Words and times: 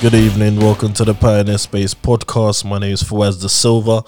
Good 0.00 0.14
evening. 0.14 0.60
Welcome 0.60 0.92
to 0.92 1.04
the 1.04 1.12
Pioneer 1.12 1.58
Space 1.58 1.92
podcast. 1.92 2.64
My 2.64 2.78
name 2.78 2.92
is 2.92 3.02
Fawaz 3.02 3.42
the 3.42 3.48
Silver. 3.48 4.02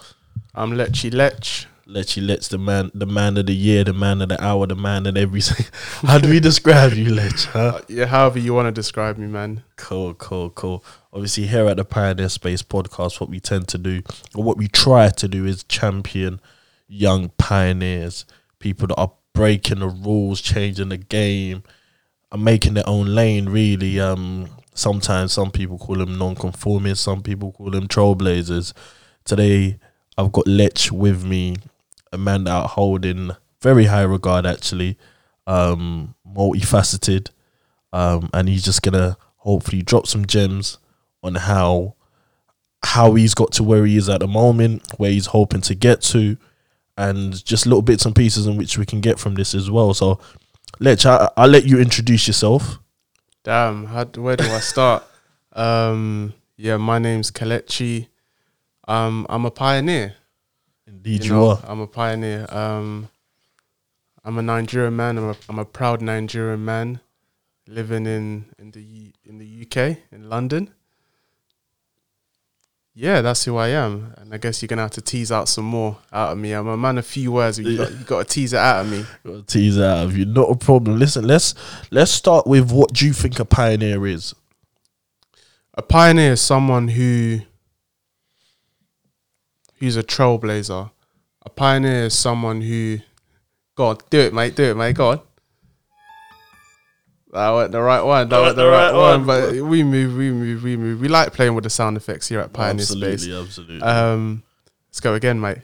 I'm 0.54 0.70
Lechi 0.70 1.12
Lech. 1.12 1.66
Lechi 1.84 2.24
Let's 2.24 2.46
the 2.46 2.58
man, 2.58 2.92
the 2.94 3.06
man 3.06 3.36
of 3.36 3.46
the 3.46 3.56
year, 3.56 3.82
the 3.82 3.92
man 3.92 4.22
of 4.22 4.28
the 4.28 4.40
hour, 4.40 4.68
the 4.68 4.76
man 4.76 5.06
of 5.06 5.16
everything. 5.16 5.66
How 6.08 6.18
do 6.18 6.30
we 6.30 6.38
describe 6.38 6.92
you, 6.92 7.12
Lech? 7.12 7.40
Huh? 7.40 7.80
Yeah, 7.88 8.06
however 8.06 8.38
you 8.38 8.54
want 8.54 8.66
to 8.66 8.72
describe 8.72 9.18
me, 9.18 9.26
man. 9.26 9.64
Cool, 9.74 10.14
cool, 10.14 10.50
cool. 10.50 10.84
Obviously, 11.12 11.48
here 11.48 11.66
at 11.66 11.76
the 11.76 11.84
Pioneer 11.84 12.28
Space 12.28 12.62
podcast, 12.62 13.20
what 13.20 13.28
we 13.28 13.40
tend 13.40 13.66
to 13.66 13.78
do, 13.78 14.02
or 14.36 14.44
what 14.44 14.58
we 14.58 14.68
try 14.68 15.08
to 15.08 15.26
do, 15.26 15.44
is 15.44 15.64
champion 15.64 16.40
young 16.86 17.30
pioneers, 17.30 18.26
people 18.60 18.86
that 18.86 18.94
are 18.94 19.10
breaking 19.32 19.80
the 19.80 19.88
rules, 19.88 20.40
changing 20.40 20.90
the 20.90 20.98
game, 20.98 21.64
and 22.30 22.44
making 22.44 22.74
their 22.74 22.88
own 22.88 23.06
lane. 23.06 23.48
Really, 23.48 23.98
um, 23.98 24.48
sometimes 24.80 25.32
some 25.32 25.50
people 25.50 25.78
call 25.78 25.96
them 25.96 26.18
non-conformists, 26.18 27.04
some 27.04 27.22
people 27.22 27.52
call 27.52 27.70
them 27.70 27.86
trailblazers. 27.86 28.72
Today, 29.24 29.78
I've 30.18 30.32
got 30.32 30.46
Lech 30.46 30.90
with 30.90 31.24
me, 31.24 31.56
a 32.12 32.18
man 32.18 32.44
that 32.44 32.52
I 32.52 32.66
hold 32.66 33.04
in 33.04 33.32
very 33.62 33.84
high 33.84 34.02
regard, 34.02 34.46
actually, 34.46 34.96
um, 35.46 36.14
multifaceted, 36.26 37.30
um, 37.92 38.30
and 38.32 38.48
he's 38.48 38.64
just 38.64 38.82
gonna 38.82 39.16
hopefully 39.36 39.82
drop 39.82 40.06
some 40.06 40.26
gems 40.26 40.78
on 41.22 41.34
how 41.34 41.94
how 42.82 43.14
he's 43.14 43.34
got 43.34 43.52
to 43.52 43.62
where 43.62 43.84
he 43.84 43.96
is 43.96 44.08
at 44.08 44.20
the 44.20 44.26
moment, 44.26 44.82
where 44.96 45.10
he's 45.10 45.26
hoping 45.26 45.60
to 45.60 45.74
get 45.74 46.00
to, 46.00 46.36
and 46.96 47.44
just 47.44 47.66
little 47.66 47.82
bits 47.82 48.06
and 48.06 48.16
pieces 48.16 48.46
in 48.46 48.56
which 48.56 48.78
we 48.78 48.86
can 48.86 49.00
get 49.00 49.18
from 49.18 49.34
this 49.34 49.54
as 49.54 49.70
well. 49.70 49.92
So, 49.94 50.18
Lech, 50.78 51.04
I, 51.04 51.28
I'll 51.36 51.48
let 51.48 51.66
you 51.66 51.78
introduce 51.78 52.26
yourself. 52.26 52.79
Damn, 53.42 53.86
how, 53.86 54.04
where 54.04 54.36
do 54.36 54.44
I 54.44 54.60
start? 54.60 55.04
um, 55.52 56.34
yeah, 56.56 56.76
my 56.76 56.98
name's 56.98 57.30
Kelechi. 57.30 58.08
Um, 58.86 59.26
I'm 59.30 59.46
a 59.46 59.50
pioneer. 59.50 60.14
Indeed, 60.86 61.24
you, 61.24 61.32
know, 61.32 61.50
are. 61.50 61.60
I'm 61.66 61.80
a 61.80 61.86
pioneer. 61.86 62.46
Um, 62.50 63.08
I'm 64.24 64.36
a 64.36 64.42
Nigerian 64.42 64.94
man. 64.94 65.16
I'm 65.16 65.30
a, 65.30 65.36
I'm 65.48 65.58
a 65.58 65.64
proud 65.64 66.02
Nigerian 66.02 66.64
man, 66.64 67.00
living 67.66 68.04
in 68.06 68.46
in 68.58 68.72
the 68.72 69.12
in 69.24 69.38
the 69.38 69.66
UK 69.66 69.98
in 70.12 70.28
London. 70.28 70.74
Yeah, 72.94 73.20
that's 73.20 73.44
who 73.44 73.56
I 73.56 73.68
am, 73.68 74.14
and 74.18 74.34
I 74.34 74.38
guess 74.38 74.60
you're 74.60 74.66
gonna 74.66 74.82
have 74.82 74.90
to 74.92 75.00
tease 75.00 75.30
out 75.30 75.48
some 75.48 75.64
more 75.64 75.98
out 76.12 76.32
of 76.32 76.38
me. 76.38 76.52
I'm 76.52 76.66
a 76.66 76.76
man 76.76 76.98
of 76.98 77.06
few 77.06 77.32
words. 77.32 77.58
You 77.58 77.76
got, 77.76 77.90
you 77.92 78.04
got 78.04 78.26
to 78.26 78.34
tease 78.34 78.52
it 78.52 78.58
out 78.58 78.84
of 78.84 78.90
me. 78.90 79.04
Gotta 79.24 79.42
tease 79.42 79.76
it 79.76 79.84
out 79.84 80.06
of 80.06 80.16
you. 80.16 80.24
Not 80.24 80.50
a 80.50 80.56
problem. 80.56 80.98
Listen, 80.98 81.24
let's 81.26 81.54
let's 81.90 82.10
start 82.10 82.46
with 82.46 82.72
what 82.72 82.92
do 82.92 83.06
you 83.06 83.12
think 83.12 83.38
a 83.38 83.44
pioneer 83.44 84.06
is? 84.06 84.34
A 85.74 85.82
pioneer 85.82 86.32
is 86.32 86.40
someone 86.40 86.88
who 86.88 87.40
who's 89.76 89.96
a 89.96 90.02
trailblazer. 90.02 90.90
A 91.46 91.50
pioneer 91.50 92.04
is 92.06 92.18
someone 92.18 92.60
who 92.60 92.98
God, 93.76 94.02
do 94.10 94.18
it, 94.18 94.34
mate, 94.34 94.56
do 94.56 94.64
it, 94.64 94.76
mate, 94.76 94.96
go 94.96 95.22
That 97.32 97.50
went 97.50 97.72
the 97.72 97.80
right 97.80 98.02
one. 98.02 98.28
That 98.28 98.40
went 98.40 98.56
the 98.56 98.66
right, 98.66 98.92
one. 98.92 99.24
But 99.24 99.52
we 99.54 99.84
move, 99.84 100.16
we 100.16 100.30
move, 100.30 100.62
we 100.64 100.76
move. 100.76 101.00
We 101.00 101.08
like 101.08 101.32
playing 101.32 101.54
with 101.54 101.64
the 101.64 101.70
sound 101.70 101.96
effects 101.96 102.28
here 102.28 102.40
at 102.40 102.52
Pioneer 102.52 102.82
absolutely, 102.82 103.18
Space. 103.18 103.34
absolutely. 103.34 103.82
Um, 103.82 104.42
let's 104.88 105.00
go 105.00 105.14
again, 105.14 105.40
mate. 105.40 105.58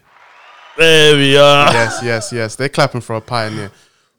there 0.77 1.17
we 1.17 1.37
are. 1.37 1.72
yes, 1.72 2.00
yes, 2.05 2.33
yes. 2.33 2.55
They're 2.56 2.69
clapping 2.69 3.00
for 3.00 3.17
a 3.17 3.20
pioneer. 3.20 3.72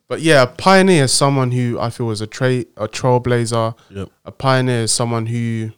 But 0.10 0.22
yeah, 0.22 0.44
a 0.44 0.48
pioneer 0.48 1.06
is 1.06 1.14
someone 1.14 1.52
who 1.52 1.80
I 1.80 1.90
feel 1.90 2.12
is 2.12 2.22
a 2.22 2.28
tra- 2.28 2.66
a 2.76 2.88
trailblazer. 2.88 3.76
Yep. 3.92 4.10
A 4.26 4.32
pioneer 4.32 4.82
is 4.82 4.92
someone 4.92 5.28
who 5.28 5.72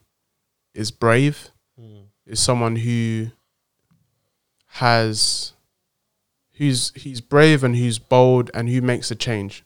is 0.73 0.91
brave. 0.91 1.49
Hmm. 1.79 2.01
Is 2.25 2.39
someone 2.39 2.77
who 2.77 3.27
has 4.73 5.53
who's 6.53 6.91
he's 6.95 7.21
brave 7.21 7.63
and 7.63 7.75
who's 7.75 7.99
bold 7.99 8.52
and 8.53 8.69
who 8.69 8.81
makes 8.81 9.11
a 9.11 9.15
change. 9.15 9.63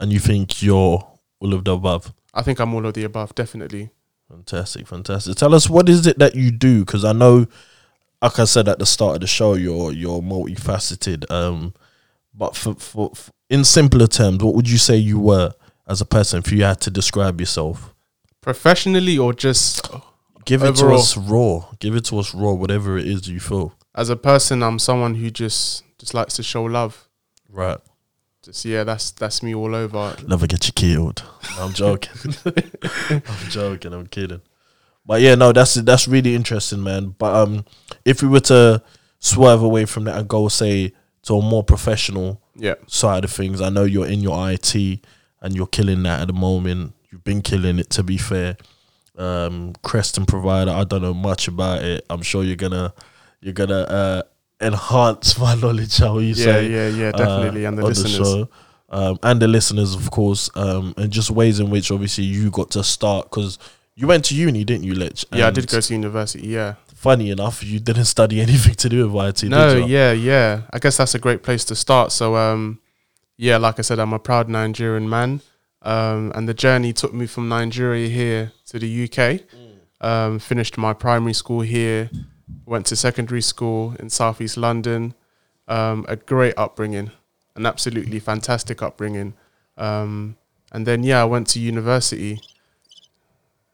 And 0.00 0.12
you 0.12 0.18
think 0.18 0.62
you're 0.62 1.06
all 1.40 1.54
of 1.54 1.64
the 1.64 1.72
above? 1.72 2.12
I 2.34 2.42
think 2.42 2.60
I'm 2.60 2.74
all 2.74 2.86
of 2.86 2.94
the 2.94 3.04
above, 3.04 3.34
definitely. 3.34 3.90
Fantastic, 4.28 4.86
fantastic. 4.86 5.36
Tell 5.36 5.54
us 5.54 5.68
what 5.70 5.88
is 5.88 6.06
it 6.06 6.18
that 6.18 6.34
you 6.34 6.50
do? 6.50 6.84
Because 6.84 7.04
I 7.04 7.12
know, 7.12 7.46
like 8.22 8.38
I 8.38 8.44
said 8.44 8.68
at 8.68 8.78
the 8.78 8.86
start 8.86 9.16
of 9.16 9.20
the 9.22 9.26
show, 9.26 9.54
you're 9.54 9.92
you're 9.92 10.20
multifaceted. 10.20 11.28
Um, 11.30 11.72
but 12.34 12.54
for, 12.54 12.74
for, 12.74 13.10
for 13.14 13.30
in 13.48 13.64
simpler 13.64 14.06
terms, 14.06 14.42
what 14.42 14.54
would 14.54 14.68
you 14.68 14.78
say 14.78 14.96
you 14.96 15.18
were 15.18 15.52
as 15.88 16.00
a 16.00 16.04
person 16.04 16.40
if 16.40 16.52
you 16.52 16.62
had 16.62 16.80
to 16.82 16.90
describe 16.90 17.40
yourself? 17.40 17.94
Professionally 18.42 19.18
or 19.18 19.32
just 19.32 19.88
Give 20.44 20.62
it 20.62 20.68
Overall. 20.80 20.96
to 20.96 21.02
us 21.02 21.16
raw. 21.16 21.64
Give 21.78 21.94
it 21.94 22.04
to 22.06 22.18
us 22.18 22.34
raw. 22.34 22.52
Whatever 22.52 22.96
it 22.96 23.06
is 23.06 23.28
you 23.28 23.38
feel. 23.40 23.74
as 23.94 24.08
a 24.08 24.16
person, 24.16 24.62
I'm 24.62 24.78
someone 24.78 25.14
who 25.16 25.30
just 25.30 25.84
just 25.98 26.14
likes 26.14 26.36
to 26.36 26.42
show 26.42 26.62
love. 26.64 27.08
Right. 27.50 27.78
Just 28.48 28.64
yeah, 28.64 28.82
that's 28.82 29.10
that's 29.10 29.42
me 29.42 29.54
all 29.54 29.74
over. 29.74 30.16
Never 30.26 30.46
get 30.46 30.66
you 30.66 30.72
killed. 30.72 31.22
I'm 31.58 31.74
joking. 31.74 32.34
I'm 33.10 33.50
joking. 33.50 33.92
I'm 33.92 34.06
kidding. 34.06 34.40
But 35.04 35.20
yeah, 35.20 35.34
no, 35.34 35.52
that's 35.52 35.74
that's 35.74 36.08
really 36.08 36.34
interesting, 36.34 36.82
man. 36.82 37.14
But 37.18 37.34
um, 37.34 37.66
if 38.06 38.22
we 38.22 38.28
were 38.28 38.40
to 38.40 38.82
swerve 39.18 39.62
away 39.62 39.84
from 39.84 40.04
that 40.04 40.16
and 40.16 40.26
go 40.26 40.48
say 40.48 40.92
to 41.24 41.34
a 41.34 41.42
more 41.42 41.62
professional 41.62 42.40
Yeah. 42.56 42.76
side 42.86 43.24
of 43.24 43.30
things, 43.30 43.60
I 43.60 43.68
know 43.68 43.84
you're 43.84 44.06
in 44.06 44.20
your 44.20 44.50
IT 44.50 44.74
and 45.42 45.54
you're 45.54 45.66
killing 45.66 46.02
that 46.04 46.20
at 46.22 46.28
the 46.28 46.32
moment. 46.32 46.94
You've 47.12 47.24
been 47.24 47.42
killing 47.42 47.78
it, 47.78 47.90
to 47.90 48.02
be 48.02 48.16
fair. 48.16 48.56
Um, 49.18 49.74
Crestron 49.84 50.26
provider, 50.26 50.70
I 50.70 50.84
don't 50.84 51.02
know 51.02 51.12
much 51.12 51.48
about 51.48 51.82
it. 51.84 52.06
I'm 52.08 52.22
sure 52.22 52.44
you're 52.44 52.56
gonna 52.56 52.94
you're 53.42 53.52
gonna 53.52 53.80
uh, 53.82 54.22
enhance 54.60 55.38
my 55.38 55.54
knowledge. 55.54 55.92
Shall 55.92 56.16
we 56.16 56.28
Yeah, 56.28 56.34
say? 56.44 56.68
yeah, 56.70 56.88
yeah, 56.88 57.08
uh, 57.08 57.12
definitely. 57.12 57.64
and 57.64 57.78
the 57.78 57.84
listeners. 57.86 58.16
show. 58.16 58.48
Um, 58.90 59.18
and 59.22 59.40
the 59.40 59.48
listeners, 59.48 59.94
of 59.94 60.10
course, 60.10 60.48
um, 60.54 60.94
and 60.96 61.10
just 61.10 61.30
ways 61.30 61.60
in 61.60 61.68
which 61.68 61.90
obviously 61.90 62.24
you 62.24 62.50
got 62.50 62.70
to 62.70 62.82
start 62.82 63.28
because 63.28 63.58
you 63.94 64.06
went 64.06 64.24
to 64.26 64.34
uni, 64.34 64.64
didn't 64.64 64.84
you, 64.84 64.94
Lech? 64.94 65.24
yeah, 65.30 65.48
I 65.48 65.50
did 65.50 65.68
go 65.68 65.78
to 65.80 65.92
university. 65.92 66.46
Yeah. 66.46 66.76
Funny 66.94 67.30
enough, 67.30 67.62
you 67.62 67.80
didn't 67.80 68.06
study 68.06 68.40
anything 68.46 68.74
to 68.76 68.88
do 68.88 69.06
with 69.08 69.42
IT. 69.42 69.48
no, 69.50 69.74
did 69.74 69.88
you? 69.88 69.94
yeah, 69.94 70.12
yeah. 70.12 70.62
I 70.72 70.78
guess 70.78 70.96
that's 70.96 71.14
a 71.14 71.18
great 71.18 71.42
place 71.42 71.64
to 71.66 71.74
start. 71.76 72.12
So, 72.12 72.34
um, 72.36 72.80
yeah, 73.36 73.58
like 73.58 73.78
I 73.78 73.82
said, 73.82 73.98
I'm 73.98 74.12
a 74.14 74.18
proud 74.18 74.48
Nigerian 74.48 75.08
man, 75.08 75.42
um, 75.82 76.32
and 76.34 76.48
the 76.48 76.54
journey 76.54 76.92
took 76.94 77.12
me 77.12 77.26
from 77.26 77.48
Nigeria 77.48 78.08
here 78.08 78.52
to 78.68 78.78
the 78.78 79.04
UK. 79.04 79.40
Um, 80.00 80.38
finished 80.38 80.78
my 80.78 80.92
primary 80.94 81.34
school 81.34 81.60
here, 81.60 82.08
went 82.66 82.86
to 82.86 82.96
secondary 82.96 83.42
school 83.42 83.94
in 83.98 84.10
Southeast 84.10 84.56
London. 84.56 85.14
Um, 85.66 86.06
a 86.08 86.16
great 86.16 86.54
upbringing, 86.56 87.10
an 87.54 87.66
absolutely 87.66 88.20
fantastic 88.20 88.82
upbringing. 88.82 89.34
Um, 89.76 90.36
and 90.72 90.86
then 90.86 91.02
yeah, 91.02 91.22
I 91.22 91.24
went 91.24 91.46
to 91.48 91.60
university. 91.60 92.40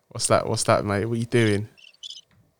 What's 0.08 0.26
that? 0.28 0.48
What's 0.48 0.64
that, 0.64 0.84
mate? 0.84 1.06
What 1.06 1.14
are 1.14 1.20
you 1.20 1.26
doing? 1.26 1.68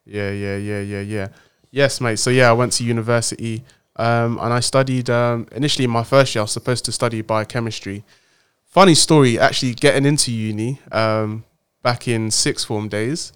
Yeah, 0.05 0.31
yeah, 0.31 0.57
yeah, 0.57 0.81
yeah, 0.81 1.01
yeah. 1.01 1.29
Yes, 1.71 2.01
mate. 2.01 2.19
So 2.19 2.31
yeah, 2.31 2.51
I 2.51 2.53
went 2.53 2.73
to 2.75 2.85
university 2.85 3.65
um, 3.97 4.39
and 4.41 4.53
I 4.53 4.61
studied. 4.61 5.11
Um, 5.11 5.47
initially, 5.53 5.85
in 5.85 5.91
my 5.91 6.05
first 6.05 6.35
year, 6.35 6.41
I 6.41 6.45
was 6.45 6.53
supposed 6.53 6.85
to 6.87 6.93
study 6.93 7.23
biochemistry. 7.23 8.05
Funny 8.67 8.95
story, 8.95 9.39
actually 9.39 9.75
getting 9.75 10.05
into 10.05 10.33
uni 10.33 10.81
um, 10.91 11.45
back 11.83 12.09
in 12.09 12.31
sixth 12.31 12.67
form 12.67 12.89
days. 12.89 13.33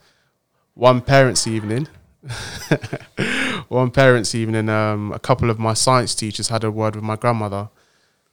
One 0.74 1.00
parents' 1.00 1.46
evening, 1.46 1.88
one 3.68 3.90
parents' 3.90 4.34
evening. 4.34 4.68
Um, 4.68 5.12
a 5.12 5.18
couple 5.18 5.50
of 5.50 5.58
my 5.58 5.74
science 5.74 6.14
teachers 6.14 6.48
had 6.48 6.64
a 6.64 6.70
word 6.70 6.94
with 6.94 7.04
my 7.04 7.16
grandmother, 7.16 7.68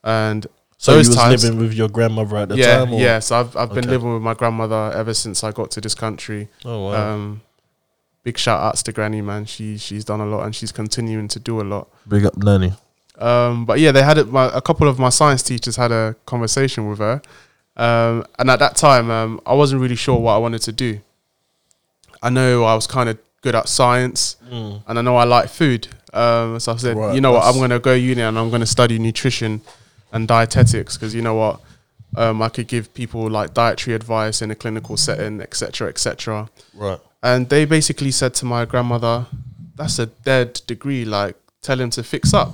and 0.04 0.46
So 0.78 0.94
Those 0.94 1.06
you 1.08 1.10
was 1.12 1.18
times- 1.18 1.44
living 1.44 1.60
with 1.60 1.74
your 1.74 1.88
grandmother 1.90 2.38
at 2.38 2.50
the 2.50 2.58
yeah, 2.58 2.78
time? 2.80 2.94
Or? 2.94 3.00
yeah. 3.00 3.20
So 3.20 3.40
I've 3.40 3.56
I've 3.56 3.70
been 3.70 3.80
Okay. 3.86 3.90
living 3.92 4.14
with 4.14 4.22
my 4.22 4.34
grandmother 4.34 4.92
ever 4.96 5.14
since 5.14 5.44
I 5.44 5.52
got 5.52 5.72
to 5.72 5.82
this 5.82 5.96
country. 5.96 6.50
Oh 6.66 6.90
wow. 6.90 7.14
Um, 7.14 7.42
big 8.24 8.38
shout 8.38 8.60
outs 8.62 8.84
to 8.84 8.92
Granny, 8.92 9.22
man. 9.22 9.46
She 9.46 9.78
she's 9.78 10.04
done 10.06 10.20
a 10.22 10.26
lot 10.26 10.44
and 10.46 10.54
she's 10.56 10.72
continuing 10.72 11.28
to 11.30 11.40
do 11.40 11.62
a 11.62 11.64
lot. 11.64 11.88
Big 12.08 12.26
up, 12.26 12.36
Nanny. 12.38 12.74
Um, 13.18 13.66
but 13.66 13.80
yeah, 13.80 13.94
they 13.94 14.04
had 14.04 14.18
it. 14.18 14.30
My, 14.30 14.50
a 14.54 14.62
couple 14.62 14.88
of 14.90 15.00
my 15.00 15.10
science 15.10 15.42
teachers 15.42 15.78
had 15.78 15.92
a 15.94 16.16
conversation 16.26 16.90
with 16.90 17.00
her, 17.00 17.22
um, 17.78 18.26
and 18.38 18.50
at 18.50 18.60
that 18.60 18.76
time, 18.76 19.10
um, 19.10 19.40
I 19.46 19.54
wasn't 19.54 19.82
really 19.82 19.96
sure 19.96 20.20
what 20.20 20.34
I 20.34 20.38
wanted 20.38 20.62
to 20.64 20.74
do. 20.74 21.00
I 22.22 22.30
know 22.30 22.66
I 22.66 22.76
was 22.76 22.88
kind 22.88 23.08
of 23.08 23.18
good 23.46 23.56
at 23.62 23.68
science, 23.70 24.22
Mm. 24.52 24.82
and 24.88 24.94
I 25.00 25.02
know 25.08 25.16
I 25.24 25.26
like 25.38 25.48
food. 25.62 25.88
Um, 26.24 26.60
so 26.64 26.68
I 26.74 26.78
said, 26.86 26.96
Right, 26.98 27.14
you 27.16 27.22
know 27.26 27.34
what, 27.36 27.44
I'm 27.48 27.58
going 27.64 27.70
to 27.78 27.80
go 27.90 27.94
uni 27.94 28.22
and 28.28 28.38
I'm 28.40 28.50
going 28.54 28.66
to 28.68 28.72
study 28.78 28.98
nutrition 29.08 29.62
and 30.14 30.28
dietetics 30.28 30.92
because 30.98 31.14
you 31.18 31.22
know 31.28 31.36
what, 31.44 31.56
um, 32.22 32.42
I 32.42 32.50
could 32.56 32.68
give 32.76 32.86
people 33.02 33.24
like 33.30 33.54
dietary 33.54 33.94
advice 34.02 34.42
in 34.44 34.50
a 34.52 34.56
clinical 34.64 34.96
setting, 34.98 35.36
etc., 35.48 35.90
etc. 35.94 36.50
Right. 36.74 37.00
And 37.22 37.50
they 37.50 37.66
basically 37.66 38.12
said 38.12 38.34
to 38.40 38.46
my 38.46 38.62
grandmother, 38.72 39.16
"That's 39.80 39.98
a 40.00 40.06
dead 40.32 40.50
degree. 40.68 41.04
Like, 41.06 41.36
tell 41.62 41.80
him 41.84 41.90
to 41.98 42.02
fix 42.04 42.34
up." 42.34 42.52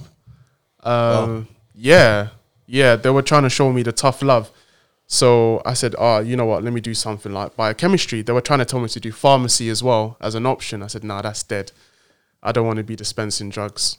Um, 0.84 1.48
Yeah, 1.76 2.28
yeah. 2.68 2.96
They 2.96 3.10
were 3.10 3.22
trying 3.32 3.44
to 3.44 3.50
show 3.50 3.72
me 3.72 3.82
the 3.84 3.92
tough 3.92 4.22
love. 4.22 4.46
So 5.14 5.62
I 5.66 5.74
said, 5.74 5.94
oh, 6.00 6.20
you 6.20 6.38
know 6.38 6.46
what? 6.46 6.64
Let 6.64 6.72
me 6.72 6.80
do 6.80 6.94
something 6.94 7.34
like 7.34 7.58
biochemistry. 7.58 8.22
They 8.22 8.32
were 8.32 8.40
trying 8.40 8.60
to 8.60 8.66
tell 8.66 8.80
me 8.80 8.88
to 8.88 9.00
do 9.02 9.12
pharmacy 9.12 9.70
as 9.70 9.84
well 9.84 10.16
as 10.22 10.36
an 10.36 10.46
option. 10.46 10.82
I 10.82 10.88
said, 10.88 11.04
nah, 11.04 11.22
that's 11.22 11.44
dead. 11.44 11.74
I 12.42 12.54
don't 12.54 12.66
want 12.66 12.78
to 12.78 12.84
be 12.86 12.96
dispensing 12.96 13.50
drugs. 13.50 13.98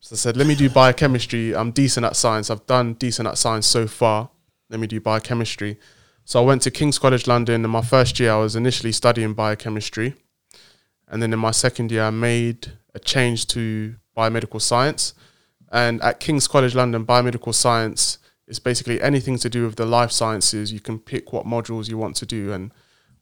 So 0.00 0.12
I 0.12 0.18
said, 0.18 0.36
let 0.36 0.46
me 0.46 0.54
do 0.54 0.68
biochemistry. 0.68 1.56
I'm 1.56 1.70
decent 1.70 2.04
at 2.04 2.14
science. 2.14 2.50
I've 2.50 2.66
done 2.66 2.92
decent 2.92 3.26
at 3.26 3.38
science 3.38 3.66
so 3.66 3.86
far. 3.86 4.28
Let 4.68 4.80
me 4.80 4.86
do 4.86 5.00
biochemistry. 5.00 5.78
So 6.26 6.42
I 6.42 6.44
went 6.44 6.60
to 6.62 6.70
King's 6.70 6.98
College 6.98 7.26
London. 7.26 7.64
In 7.64 7.70
my 7.70 7.80
first 7.80 8.20
year, 8.20 8.32
I 8.32 8.36
was 8.36 8.54
initially 8.54 8.92
studying 8.92 9.32
biochemistry. 9.32 10.14
And 11.08 11.22
then 11.22 11.32
in 11.32 11.38
my 11.38 11.52
second 11.52 11.90
year, 11.90 12.02
I 12.02 12.10
made 12.10 12.72
a 12.94 12.98
change 12.98 13.46
to 13.48 13.96
biomedical 14.14 14.60
science. 14.60 15.14
And 15.72 16.02
at 16.02 16.20
King's 16.20 16.46
College 16.46 16.74
London, 16.74 17.06
biomedical 17.06 17.54
science 17.54 18.18
is 18.50 18.58
basically 18.58 19.00
anything 19.00 19.38
to 19.38 19.48
do 19.48 19.64
with 19.64 19.76
the 19.76 19.86
life 19.86 20.10
sciences. 20.10 20.72
You 20.72 20.80
can 20.80 20.98
pick 20.98 21.32
what 21.32 21.46
modules 21.46 21.88
you 21.88 21.96
want 21.96 22.16
to 22.16 22.26
do. 22.26 22.52
And 22.52 22.72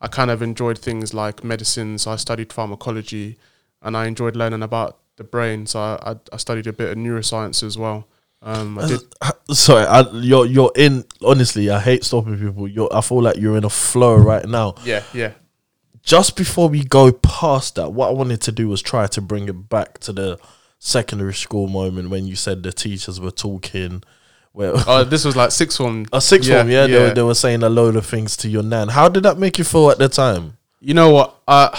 I 0.01 0.09
kind 0.09 0.31
of 0.31 0.43
enjoyed 0.43 0.79
things 0.79 1.15
like 1.15 1.45
medicine. 1.45 1.99
So 1.99 2.11
I 2.11 2.17
studied 2.17 2.53
pharmacology 2.53 3.39
and 3.83 3.97
I 3.97 4.07
enjoyed 4.07 4.35
learning 4.35 4.63
about 4.63 4.99
the 5.17 5.25
brain. 5.25 5.67
So 5.67 5.81
I, 5.81 6.13
I, 6.13 6.17
I 6.33 6.37
studied 6.39 6.67
a 6.67 6.73
bit 6.73 6.91
of 6.91 6.97
neuroscience 6.97 7.63
as 7.63 7.77
well. 7.77 8.09
Um, 8.41 8.79
I 8.79 8.87
did. 8.87 9.01
Sorry, 9.53 9.85
I, 9.85 10.09
you're 10.13 10.47
you're 10.47 10.73
in. 10.77 11.05
Honestly, 11.25 11.71
I 11.71 11.81
hate 11.81 12.05
stopping 12.05 12.39
people. 12.39 12.69
You're. 12.69 12.89
I 12.95 13.01
feel 13.01 13.21
like 13.21 13.37
you're 13.37 13.57
in 13.57 13.65
a 13.65 13.71
flow 13.71 14.15
right 14.15 14.47
now. 14.47 14.77
Yeah, 14.85 15.03
yeah. 15.13 15.33
Just 16.03 16.37
before 16.37 16.69
we 16.69 16.85
go 16.85 17.11
past 17.11 17.75
that, 17.75 17.91
what 17.91 18.09
I 18.09 18.13
wanted 18.13 18.41
to 18.43 18.53
do 18.53 18.69
was 18.69 18.81
try 18.81 19.09
to 19.09 19.21
bring 19.21 19.49
it 19.49 19.69
back 19.69 19.99
to 20.01 20.13
the 20.13 20.39
secondary 20.79 21.35
school 21.35 21.67
moment 21.67 22.11
when 22.11 22.27
you 22.27 22.37
said 22.37 22.63
the 22.63 22.73
teachers 22.73 23.21
were 23.21 23.33
talking. 23.33 24.05
Where 24.53 24.73
Oh, 24.87 25.05
this 25.05 25.25
was 25.25 25.37
like 25.37 25.51
sixth 25.51 25.79
form. 25.79 26.07
a 26.13 26.21
sixth 26.21 26.49
yeah, 26.49 26.59
form, 26.59 26.71
yeah, 26.71 26.87
They, 26.87 26.99
were, 26.99 27.15
they 27.15 27.23
were 27.23 27.35
saying 27.35 27.63
a 27.63 27.69
load 27.69 27.97
of 27.97 28.07
things 28.07 28.37
to 28.39 28.49
your 28.49 28.63
nan. 28.63 28.89
How 28.89 29.09
did 29.09 29.23
that 29.23 29.39
make 29.39 29.59
you 29.59 29.65
feel 29.65 29.91
at 29.91 29.99
the 29.99 30.09
time? 30.09 30.57
You 30.81 30.95
know 30.95 31.11
what? 31.11 31.37
Uh, 31.47 31.77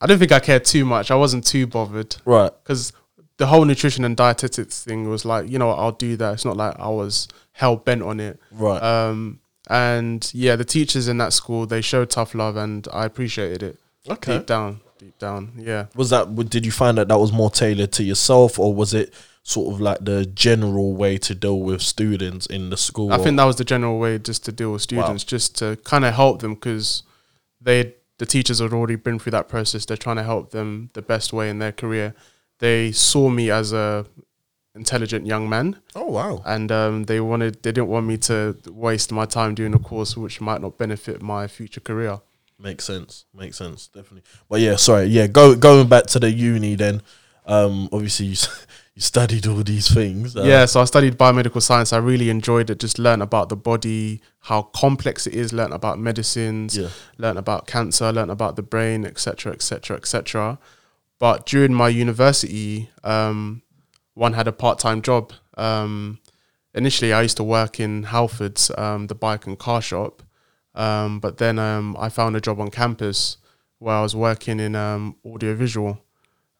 I 0.00 0.06
don't 0.06 0.18
think 0.18 0.32
I 0.32 0.40
cared 0.40 0.64
too 0.64 0.84
much. 0.84 1.10
I 1.10 1.16
wasn't 1.16 1.44
too 1.46 1.66
bothered 1.66 2.16
Right. 2.24 2.52
because 2.62 2.92
the 3.36 3.46
whole 3.46 3.64
nutrition 3.64 4.04
and 4.04 4.16
dietetics 4.16 4.82
thing 4.84 5.08
was 5.08 5.24
like, 5.24 5.48
you 5.50 5.58
know 5.58 5.68
what, 5.68 5.78
I'll 5.78 5.92
do 5.92 6.16
that. 6.16 6.34
It's 6.34 6.44
not 6.44 6.56
like 6.56 6.78
I 6.78 6.88
was 6.88 7.28
hell 7.52 7.76
bent 7.76 8.02
on 8.02 8.20
it. 8.20 8.38
Right. 8.52 8.82
Um, 8.82 9.40
and 9.68 10.28
yeah, 10.34 10.56
the 10.56 10.64
teachers 10.64 11.08
in 11.08 11.18
that 11.18 11.32
school 11.32 11.66
they 11.66 11.80
showed 11.80 12.10
tough 12.10 12.34
love, 12.34 12.56
and 12.56 12.86
I 12.92 13.04
appreciated 13.04 13.62
it 13.62 13.78
okay. 14.08 14.38
deep 14.38 14.46
down, 14.46 14.80
deep 14.98 15.18
down. 15.18 15.52
Yeah. 15.56 15.86
Was 15.94 16.10
that? 16.10 16.34
Did 16.48 16.64
you 16.64 16.72
find 16.72 16.96
that 16.96 17.08
that 17.08 17.18
was 17.18 17.32
more 17.32 17.50
tailored 17.50 17.92
to 17.92 18.02
yourself, 18.02 18.58
or 18.58 18.72
was 18.74 18.94
it 18.94 19.12
sort 19.48 19.72
of 19.72 19.80
like 19.80 19.98
the 20.04 20.26
general 20.26 20.92
way 20.94 21.16
to 21.16 21.34
deal 21.34 21.60
with 21.60 21.80
students 21.80 22.44
in 22.46 22.68
the 22.70 22.76
school? 22.76 23.12
I 23.12 23.18
think 23.18 23.36
that 23.38 23.44
was 23.44 23.56
the 23.56 23.64
general 23.64 23.98
way 23.98 24.18
just 24.18 24.44
to 24.44 24.52
deal 24.52 24.72
with 24.72 24.82
students, 24.82 25.24
just 25.24 25.56
to 25.58 25.76
kind 25.84 26.04
of 26.04 26.14
help 26.14 26.40
them 26.42 26.54
because 26.54 27.02
they 27.60 27.94
the 28.18 28.26
teachers 28.26 28.58
had 28.58 28.72
already 28.72 28.96
been 28.96 29.18
through 29.18 29.30
that 29.32 29.48
process. 29.48 29.86
They're 29.86 29.96
trying 29.96 30.16
to 30.16 30.22
help 30.24 30.50
them 30.50 30.90
the 30.92 31.02
best 31.02 31.32
way 31.32 31.48
in 31.48 31.58
their 31.60 31.72
career. 31.72 32.14
They 32.58 32.92
saw 32.92 33.28
me 33.30 33.50
as 33.50 33.72
a 33.72 34.04
intelligent 34.74 35.26
young 35.26 35.48
man, 35.48 35.76
Oh 35.94 36.06
wow. 36.06 36.42
and 36.44 36.70
um, 36.70 37.04
they 37.04 37.20
wanted 37.20 37.62
they 37.62 37.72
didn't 37.72 37.88
want 37.88 38.06
me 38.06 38.16
to 38.18 38.56
waste 38.68 39.10
my 39.12 39.24
time 39.24 39.54
doing 39.54 39.74
a 39.74 39.78
course 39.78 40.16
which 40.16 40.40
might 40.40 40.60
not 40.60 40.76
benefit 40.78 41.22
my 41.22 41.46
future 41.46 41.80
career. 41.80 42.20
Makes 42.60 42.84
sense. 42.84 43.24
Makes 43.32 43.56
sense. 43.56 43.86
Definitely. 43.88 44.22
But 44.48 44.60
yeah, 44.60 44.76
sorry. 44.76 45.04
Yeah, 45.06 45.26
go 45.28 45.54
going 45.54 45.88
back 45.88 46.06
to 46.08 46.18
the 46.20 46.30
uni 46.30 46.74
then. 46.74 47.02
Um, 47.46 47.88
obviously 47.92 48.26
you 48.26 48.36
you 48.98 49.02
studied 49.02 49.46
all 49.46 49.62
these 49.62 49.88
things. 49.94 50.36
Uh, 50.36 50.42
yeah, 50.42 50.66
so 50.66 50.80
I 50.80 50.84
studied 50.84 51.16
biomedical 51.16 51.62
science. 51.62 51.92
I 51.92 51.98
really 51.98 52.30
enjoyed 52.30 52.68
it. 52.68 52.80
Just 52.80 52.98
learn 52.98 53.22
about 53.22 53.48
the 53.48 53.54
body, 53.54 54.20
how 54.40 54.62
complex 54.62 55.24
it 55.24 55.34
is. 55.34 55.52
Learn 55.52 55.70
about 55.70 56.00
medicines. 56.00 56.76
Yeah. 56.76 56.88
learn 57.16 57.36
about 57.36 57.68
cancer, 57.68 58.10
learn 58.12 58.28
about 58.28 58.56
the 58.56 58.62
brain, 58.62 59.06
etc., 59.06 59.52
etc., 59.52 59.96
etc. 59.96 60.58
But 61.20 61.46
during 61.46 61.72
my 61.72 61.88
university, 61.88 62.90
um, 63.04 63.62
one 64.14 64.32
had 64.32 64.48
a 64.48 64.52
part-time 64.52 65.00
job. 65.02 65.32
Um, 65.56 66.18
initially, 66.74 67.12
I 67.12 67.22
used 67.22 67.36
to 67.36 67.44
work 67.44 67.78
in 67.78 68.02
Halfords, 68.02 68.76
um, 68.76 69.06
the 69.06 69.14
bike 69.14 69.46
and 69.46 69.56
car 69.56 69.80
shop. 69.80 70.24
Um, 70.74 71.20
but 71.20 71.38
then 71.38 71.60
um, 71.60 71.96
I 72.00 72.08
found 72.08 72.34
a 72.34 72.40
job 72.40 72.60
on 72.60 72.72
campus 72.72 73.36
where 73.78 73.94
I 73.94 74.02
was 74.02 74.16
working 74.16 74.58
in 74.58 74.74
um, 74.74 75.14
audiovisual. 75.24 76.02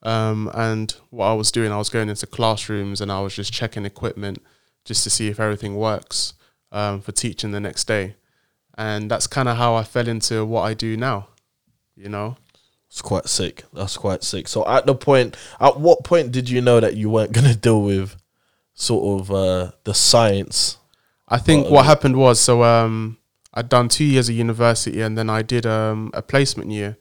Um, 0.03 0.51
and 0.55 0.95
what 1.11 1.27
I 1.27 1.35
was 1.35 1.51
doing, 1.51 1.73
I 1.73 1.79
was 1.79 1.89
going 1.89 2.09
into 2.09 2.27
classrooms 2.27 3.01
and 3.01 3.11
I 3.11 3.21
was 3.21 3.35
just 3.35 3.53
checking 3.53 3.85
equipment 3.85 4.43
just 4.85 5.03
to 5.05 5.11
see 5.11 5.29
if 5.29 5.41
everything 5.41 5.77
works 5.77 6.35
um, 6.71 7.01
for 7.01 7.13
teaching 7.13 7.51
the 7.51 7.61
next 7.61 7.85
day 7.85 8.15
and 8.79 9.11
that's 9.11 9.27
kind 9.27 9.49
of 9.49 9.57
how 9.57 9.75
I 9.75 9.83
fell 9.83 10.07
into 10.09 10.47
what 10.47 10.63
I 10.63 10.73
do 10.73 10.97
now. 10.97 11.27
You 11.97 12.09
know, 12.09 12.37
It's 12.89 13.03
quite 13.03 13.27
sick. 13.27 13.65
That's 13.75 13.97
quite 13.97 14.23
sick. 14.23 14.47
So 14.47 14.67
at 14.69 14.87
the 14.87 14.95
point, 14.95 15.37
at 15.61 15.81
what 15.81 16.05
point 16.05 16.31
did 16.31 16.49
you 16.49 16.61
know 16.61 16.79
that 16.79 16.97
you 16.97 17.11
weren't 17.11 17.33
gonna 17.33 17.55
deal 17.67 17.83
with 17.83 18.17
sort 18.75 19.21
of 19.21 19.33
uh, 19.33 19.73
the 19.83 19.95
science? 19.95 20.79
I 21.27 21.39
think 21.39 21.65
Well, 21.65 21.75
what 21.75 21.81
okay. 21.81 21.89
happened 21.89 22.17
was 22.17 22.41
so 22.41 22.63
um, 22.63 23.19
I'd 23.53 23.69
done 23.69 23.89
two 23.89 24.05
years 24.05 24.29
of 24.29 24.37
university 24.37 25.01
and 25.01 25.19
then 25.19 25.29
I 25.29 25.43
did 25.43 25.67
um, 25.67 26.13
a 26.15 26.23
placement 26.23 26.71
year 26.71 26.97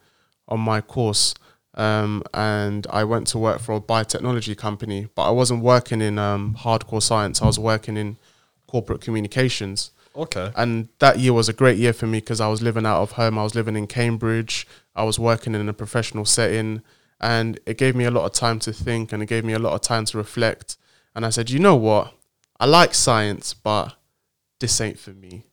on 0.47 0.59
my 0.59 0.81
course. 0.81 1.35
Um, 1.77 2.23
and 2.33 2.87
I 2.89 3.03
went 3.03 3.27
to 3.27 3.37
work 3.37 3.61
for 3.61 3.75
a 3.75 3.79
biotechnology 3.79 4.57
company, 4.57 5.07
but 5.13 5.27
I 5.27 5.31
wasn't 5.31 5.63
working 5.63 6.01
in 6.01 6.17
um, 6.17 6.55
hardcore 6.59 7.01
science. 7.01 7.41
I 7.41 7.45
was 7.45 7.59
working 7.59 7.95
in 7.95 8.17
corporate 8.65 8.99
communications. 8.99 9.91
Okay. 10.15 10.51
And 10.55 10.89
that 10.97 11.19
year 11.19 11.33
was 11.33 11.47
a 11.47 11.53
great 11.53 11.77
year 11.77 11.93
for 11.93 12.07
me 12.07 12.19
because 12.19 12.41
I 12.41 12.47
was 12.47 12.63
living 12.63 12.87
out 12.87 13.03
of 13.03 13.11
home. 13.11 13.37
I 13.37 13.43
was 13.43 13.53
living 13.53 13.75
in 13.75 13.85
Cambridge. 13.85 14.67
I 14.95 15.03
was 15.03 15.19
working 15.19 15.53
in 15.53 15.69
a 15.69 15.73
professional 15.73 16.25
setting. 16.25 16.81
And 17.21 17.59
it 17.67 17.77
gave 17.77 17.95
me 17.95 18.05
a 18.05 18.11
lot 18.11 18.25
of 18.25 18.33
time 18.33 18.57
to 18.59 18.73
think 18.73 19.13
and 19.13 19.21
it 19.21 19.27
gave 19.27 19.45
me 19.45 19.53
a 19.53 19.59
lot 19.59 19.73
of 19.73 19.81
time 19.81 20.05
to 20.05 20.17
reflect. 20.17 20.77
And 21.15 21.25
I 21.25 21.29
said, 21.29 21.51
you 21.51 21.59
know 21.59 21.75
what? 21.75 22.13
I 22.59 22.65
like 22.65 22.95
science, 22.95 23.53
but 23.53 23.95
this 24.59 24.81
ain't 24.81 24.97
for 24.97 25.11
me. 25.11 25.45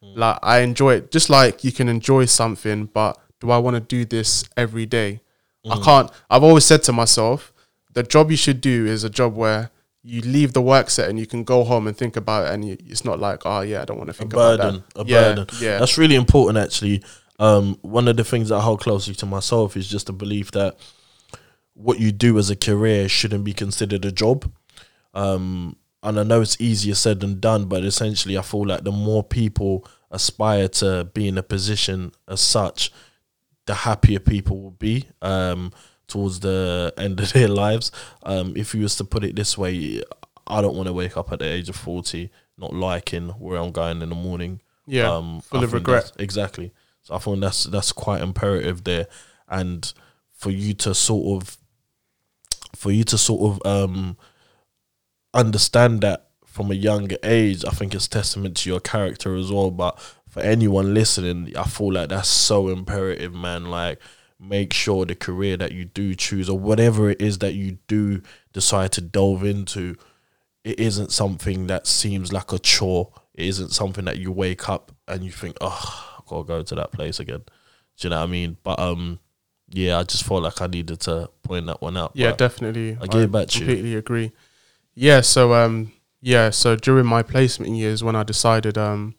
Like, 0.00 0.38
I 0.42 0.60
enjoy 0.60 0.94
it. 0.94 1.10
Just 1.10 1.28
like 1.28 1.64
you 1.64 1.72
can 1.72 1.88
enjoy 1.88 2.26
something, 2.26 2.86
but 2.86 3.18
do 3.40 3.50
I 3.50 3.58
want 3.58 3.74
to 3.74 3.80
do 3.80 4.04
this 4.04 4.48
every 4.56 4.86
day? 4.86 5.20
I 5.70 5.80
can't. 5.82 6.10
I've 6.30 6.42
always 6.42 6.64
said 6.64 6.82
to 6.84 6.92
myself, 6.92 7.52
the 7.92 8.02
job 8.02 8.30
you 8.30 8.36
should 8.36 8.60
do 8.60 8.86
is 8.86 9.04
a 9.04 9.10
job 9.10 9.34
where 9.34 9.70
you 10.02 10.20
leave 10.20 10.52
the 10.52 10.62
work 10.62 10.88
set 10.88 11.08
and 11.08 11.18
you 11.18 11.26
can 11.26 11.42
go 11.42 11.64
home 11.64 11.86
and 11.86 11.96
think 11.96 12.16
about 12.16 12.46
it, 12.46 12.54
and 12.54 12.64
you, 12.64 12.76
it's 12.86 13.04
not 13.04 13.18
like, 13.18 13.42
oh 13.44 13.60
yeah, 13.60 13.82
I 13.82 13.84
don't 13.84 13.98
want 13.98 14.08
to 14.08 14.12
A 14.12 14.18
think 14.18 14.32
about 14.32 14.52
it. 14.52 14.54
A 14.54 14.62
burden. 14.62 14.84
that. 14.94 15.02
A 15.02 15.04
yeah, 15.06 15.20
burden. 15.34 15.46
Yeah, 15.60 15.78
That's 15.78 15.98
really 15.98 16.14
important, 16.14 16.58
actually. 16.64 17.02
Um, 17.38 17.78
one 17.82 18.08
of 18.08 18.16
the 18.16 18.24
things 18.24 18.48
that 18.48 18.56
I 18.56 18.60
hold 18.60 18.80
closely 18.80 19.14
to 19.16 19.26
myself 19.26 19.76
is 19.76 19.88
just 19.88 20.06
the 20.06 20.12
belief 20.12 20.52
that 20.52 20.76
what 21.74 21.98
you 21.98 22.10
do 22.12 22.38
as 22.38 22.48
a 22.48 22.56
career 22.56 23.08
shouldn't 23.08 23.44
be 23.44 23.52
considered 23.52 24.04
a 24.04 24.12
job. 24.12 24.50
Um, 25.12 25.76
and 26.02 26.20
I 26.20 26.22
know 26.22 26.40
it's 26.40 26.60
easier 26.60 26.94
said 26.94 27.20
than 27.20 27.40
done, 27.40 27.66
but 27.66 27.84
essentially, 27.84 28.38
I 28.38 28.42
feel 28.42 28.66
like 28.66 28.84
the 28.84 28.92
more 28.92 29.24
people 29.24 29.86
aspire 30.10 30.68
to 30.68 31.04
be 31.12 31.26
in 31.26 31.36
a 31.36 31.42
position 31.42 32.12
as 32.28 32.40
such, 32.40 32.92
the 33.66 33.74
happier 33.74 34.18
people 34.20 34.60
will 34.62 34.70
be 34.70 35.06
um, 35.22 35.72
towards 36.06 36.40
the 36.40 36.92
end 36.96 37.20
of 37.20 37.32
their 37.32 37.48
lives. 37.48 37.92
Um, 38.22 38.54
if 38.56 38.74
you 38.74 38.82
was 38.82 38.96
to 38.96 39.04
put 39.04 39.24
it 39.24 39.36
this 39.36 39.58
way, 39.58 40.02
I 40.46 40.60
don't 40.60 40.76
want 40.76 40.86
to 40.86 40.92
wake 40.92 41.16
up 41.16 41.32
at 41.32 41.40
the 41.40 41.46
age 41.46 41.68
of 41.68 41.76
forty 41.76 42.30
not 42.58 42.72
liking 42.72 43.28
where 43.30 43.58
I'm 43.58 43.72
going 43.72 44.00
in 44.02 44.08
the 44.08 44.14
morning. 44.14 44.60
yeah. 44.86 45.12
um, 45.12 45.40
full 45.40 45.60
I 45.60 45.64
of 45.64 45.72
regret. 45.72 46.12
Exactly. 46.18 46.72
So 47.02 47.14
I 47.14 47.18
think 47.18 47.40
that's 47.40 47.64
that's 47.64 47.92
quite 47.92 48.22
imperative 48.22 48.84
there, 48.84 49.06
and 49.48 49.92
for 50.32 50.50
you 50.50 50.74
to 50.74 50.94
sort 50.94 51.42
of, 51.42 51.56
for 52.74 52.90
you 52.90 53.04
to 53.04 53.18
sort 53.18 53.42
of 53.42 53.66
um, 53.66 54.16
understand 55.32 56.00
that 56.00 56.28
from 56.44 56.70
a 56.70 56.74
younger 56.74 57.16
age, 57.22 57.64
I 57.64 57.70
think 57.70 57.94
it's 57.94 58.08
testament 58.08 58.56
to 58.58 58.70
your 58.70 58.80
character 58.80 59.36
as 59.36 59.52
well. 59.52 59.70
But 59.70 60.00
for 60.36 60.42
anyone 60.42 60.92
listening, 60.92 61.56
I 61.56 61.64
feel 61.64 61.94
like 61.94 62.10
that's 62.10 62.28
so 62.28 62.68
imperative, 62.68 63.32
man. 63.32 63.70
Like, 63.70 63.98
make 64.38 64.74
sure 64.74 65.06
the 65.06 65.14
career 65.14 65.56
that 65.56 65.72
you 65.72 65.86
do 65.86 66.14
choose 66.14 66.50
or 66.50 66.58
whatever 66.58 67.08
it 67.08 67.22
is 67.22 67.38
that 67.38 67.54
you 67.54 67.78
do 67.88 68.20
decide 68.52 68.92
to 68.92 69.00
delve 69.00 69.44
into, 69.44 69.96
it 70.62 70.78
isn't 70.78 71.10
something 71.10 71.68
that 71.68 71.86
seems 71.86 72.34
like 72.34 72.52
a 72.52 72.58
chore. 72.58 73.14
It 73.34 73.46
isn't 73.46 73.72
something 73.72 74.04
that 74.04 74.18
you 74.18 74.30
wake 74.30 74.68
up 74.68 74.92
and 75.08 75.24
you 75.24 75.30
think, 75.30 75.56
oh, 75.62 76.18
I 76.18 76.22
gotta 76.28 76.44
go 76.44 76.62
to 76.62 76.74
that 76.74 76.92
place 76.92 77.18
again. 77.18 77.44
Do 77.96 78.08
you 78.08 78.10
know 78.10 78.18
what 78.18 78.28
I 78.28 78.30
mean? 78.30 78.58
But 78.62 78.78
um, 78.78 79.20
yeah, 79.70 79.98
I 79.98 80.02
just 80.02 80.24
felt 80.24 80.42
like 80.42 80.60
I 80.60 80.66
needed 80.66 81.00
to 81.00 81.30
point 81.44 81.64
that 81.64 81.80
one 81.80 81.96
out. 81.96 82.10
Yeah, 82.12 82.32
definitely. 82.32 82.98
I 83.00 83.06
give 83.06 83.22
it 83.22 83.32
back 83.32 83.48
to 83.48 83.58
you. 83.58 83.64
completely 83.64 83.94
agree. 83.94 84.32
Yeah, 84.94 85.22
so 85.22 85.54
um 85.54 85.92
yeah, 86.20 86.50
so 86.50 86.76
during 86.76 87.06
my 87.06 87.22
placement 87.22 87.72
years 87.72 88.04
when 88.04 88.14
I 88.14 88.22
decided 88.22 88.76
um 88.76 89.14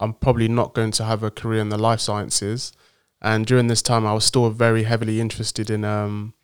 I'm 0.00 0.14
probably 0.14 0.48
not 0.48 0.74
going 0.74 0.90
to 0.92 1.04
have 1.04 1.22
a 1.22 1.30
career 1.30 1.60
in 1.60 1.68
the 1.68 1.78
life 1.78 2.00
sciences 2.00 2.72
and 3.22 3.46
during 3.46 3.68
this 3.68 3.82
time 3.82 4.06
I 4.06 4.14
was 4.14 4.24
still 4.24 4.50
very 4.50 4.82
heavily 4.82 5.20
interested 5.20 5.70
in 5.70 5.84
um 5.84 6.34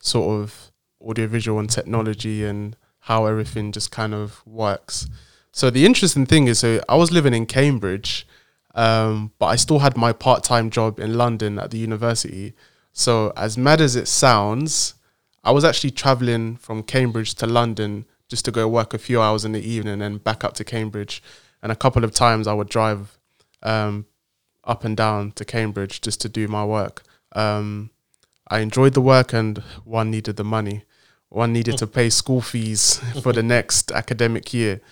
sort 0.00 0.42
of 0.42 0.70
audiovisual 1.00 1.58
and 1.58 1.70
technology 1.70 2.44
and 2.44 2.76
how 3.00 3.26
everything 3.26 3.72
just 3.72 3.90
kind 3.90 4.14
of 4.14 4.46
works. 4.46 5.06
So 5.52 5.70
the 5.70 5.86
interesting 5.86 6.26
thing 6.26 6.48
is, 6.48 6.58
so 6.58 6.80
I 6.88 6.96
was 6.96 7.12
living 7.12 7.34
in 7.34 7.46
Cambridge, 7.46 8.26
um, 8.74 9.32
but 9.38 9.46
I 9.46 9.56
still 9.56 9.80
had 9.80 9.96
my 9.96 10.12
part-time 10.12 10.70
job 10.70 10.98
in 10.98 11.14
London 11.14 11.58
at 11.58 11.70
the 11.70 11.78
university. 11.78 12.54
So 12.92 13.32
as 13.36 13.56
mad 13.56 13.80
as 13.80 13.94
it 13.94 14.08
sounds, 14.08 14.94
I 15.44 15.50
was 15.50 15.64
actually 15.64 15.90
traveling 15.90 16.56
from 16.56 16.82
Cambridge 16.82 17.34
to 17.36 17.46
London 17.46 18.06
just 18.28 18.44
to 18.46 18.50
go 18.50 18.66
work 18.66 18.94
a 18.94 18.98
few 18.98 19.20
hours 19.20 19.44
in 19.44 19.52
the 19.52 19.60
evening 19.60 20.00
and 20.00 20.24
back 20.24 20.42
up 20.42 20.54
to 20.54 20.64
Cambridge. 20.64 21.22
And 21.64 21.72
a 21.72 21.76
couple 21.76 22.04
of 22.04 22.12
times 22.12 22.46
I 22.46 22.52
would 22.52 22.68
drive 22.68 23.18
um, 23.62 24.04
up 24.64 24.84
and 24.84 24.94
down 24.94 25.32
to 25.32 25.46
Cambridge 25.46 26.02
just 26.02 26.20
to 26.20 26.28
do 26.28 26.46
my 26.46 26.62
work. 26.62 27.02
Um, 27.32 27.88
I 28.48 28.58
enjoyed 28.58 28.92
the 28.92 29.00
work, 29.00 29.32
and 29.32 29.56
one 29.82 30.10
needed 30.10 30.36
the 30.36 30.44
money. 30.44 30.84
One 31.30 31.54
needed 31.54 31.78
to 31.78 31.86
pay 31.98 32.10
school 32.10 32.42
fees 32.42 32.98
for 33.22 33.32
the 33.32 33.42
next 33.42 33.90
academic 33.90 34.52
year. 34.52 34.82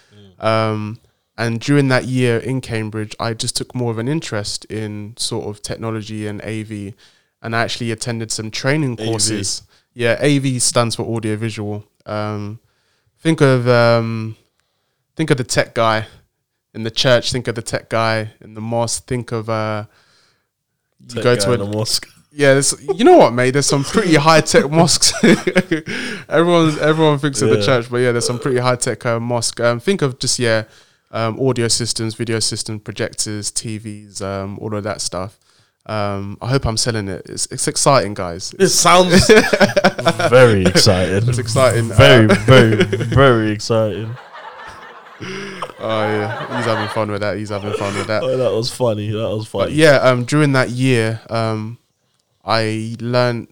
Um, 0.41 0.99
and 1.37 1.61
during 1.61 1.89
that 1.89 2.07
year 2.07 2.39
in 2.39 2.63
Cambridge, 2.63 3.15
I 3.21 3.35
just 3.35 3.55
took 3.55 3.75
more 3.75 3.91
of 3.91 3.99
an 3.99 4.09
interest 4.09 4.65
in 4.65 5.15
sort 5.19 5.45
of 5.45 5.61
technology 5.61 6.27
and 6.27 6.41
AV, 6.41 6.95
and 7.43 7.55
I 7.55 7.61
actually 7.61 7.91
attended 7.91 8.33
some 8.33 8.51
training 8.51 8.99
AV. 8.99 9.07
courses. 9.07 9.63
Yeah, 9.93 10.19
AV 10.23 10.63
stands 10.63 10.97
for 10.97 11.03
audiovisual. 11.03 11.85
Um, 12.07 12.61
think 13.19 13.43
of 13.43 13.69
um, 13.69 14.37
think 15.17 15.31
of 15.31 15.37
the 15.37 15.45
tech 15.45 15.75
guy 15.75 16.07
in 16.75 16.83
the 16.83 16.91
church. 16.91 17.33
Think 17.33 17.49
of 17.49 17.55
the 17.55 17.63
tech 17.63 17.89
guy 17.89 18.33
in 18.41 18.55
the 18.55 18.61
mosque. 18.61 19.07
Think 19.07 19.33
of 19.33 19.49
uh, 19.49 19.85
you 21.01 21.15
Tech 21.17 21.25
go 21.25 21.35
guy 21.37 21.43
to 21.43 21.53
in 21.53 21.61
a 21.61 21.67
mosque. 21.67 22.09
yeah, 22.31 22.55
there's, 22.55 22.75
you 22.97 23.05
know 23.05 23.17
what, 23.19 23.33
mate? 23.33 23.51
There's 23.51 23.67
some 23.67 23.85
pretty 23.85 24.15
high 24.29 24.41
tech 24.41 24.71
mosques. 24.71 25.13
everyone, 26.29 26.79
everyone 26.81 27.19
thinks 27.19 27.43
of 27.43 27.51
the 27.51 27.63
church, 27.63 27.91
but 27.91 27.99
yeah, 27.99 28.13
there's 28.13 28.27
some 28.27 28.39
pretty 28.39 28.59
high 28.59 28.77
tech 28.77 29.05
uh, 29.05 29.21
mosque. 29.21 29.61
Um, 29.61 29.81
think 29.81 30.03
of 30.03 30.19
just 30.19 30.39
yeah, 30.39 30.65
um, 31.11 31.39
audio 31.41 31.69
systems, 31.69 32.15
video 32.15 32.39
systems, 32.39 32.81
projectors, 32.83 33.51
TVs, 33.51 34.23
um, 34.23 34.59
all 34.61 34.75
of 34.75 34.85
that 34.85 35.01
stuff. 35.01 35.39
Um, 35.85 36.39
I 36.41 36.49
hope 36.49 36.65
I'm 36.65 36.77
selling 36.77 37.09
it. 37.09 37.23
It's, 37.29 37.47
it's 37.47 37.67
exciting, 37.67 38.15
guys. 38.15 38.55
It 38.59 38.69
sounds 38.69 39.27
very 40.31 40.65
exciting. 40.65 41.29
It's 41.29 41.39
exciting. 41.39 41.89
Very, 41.89 42.31
Uh, 42.31 42.35
very, 42.47 42.85
very 42.85 43.51
exciting. 43.51 44.15
Oh 45.83 46.03
yeah, 46.03 46.57
he's 46.57 46.67
having 46.67 46.89
fun 46.89 47.11
with 47.11 47.21
that. 47.21 47.37
He's 47.37 47.51
having 47.51 47.73
fun 47.75 47.95
with 47.95 48.07
that. 48.07 48.23
Oh, 48.23 48.37
that 48.37 48.53
was 48.53 48.71
funny. 48.71 49.11
That 49.11 49.29
was 49.29 49.47
funny. 49.47 49.67
But 49.67 49.73
yeah, 49.73 49.97
um, 49.97 50.25
during 50.25 50.53
that 50.53 50.71
year, 50.71 51.21
um, 51.29 51.79
I 52.45 52.97
learned 53.01 53.49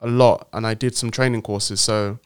a 0.00 0.06
lot 0.06 0.48
and 0.52 0.66
I 0.66 0.74
did 0.74 0.94
some 0.94 1.10
training 1.10 1.42
courses. 1.42 1.80
So 1.80 2.18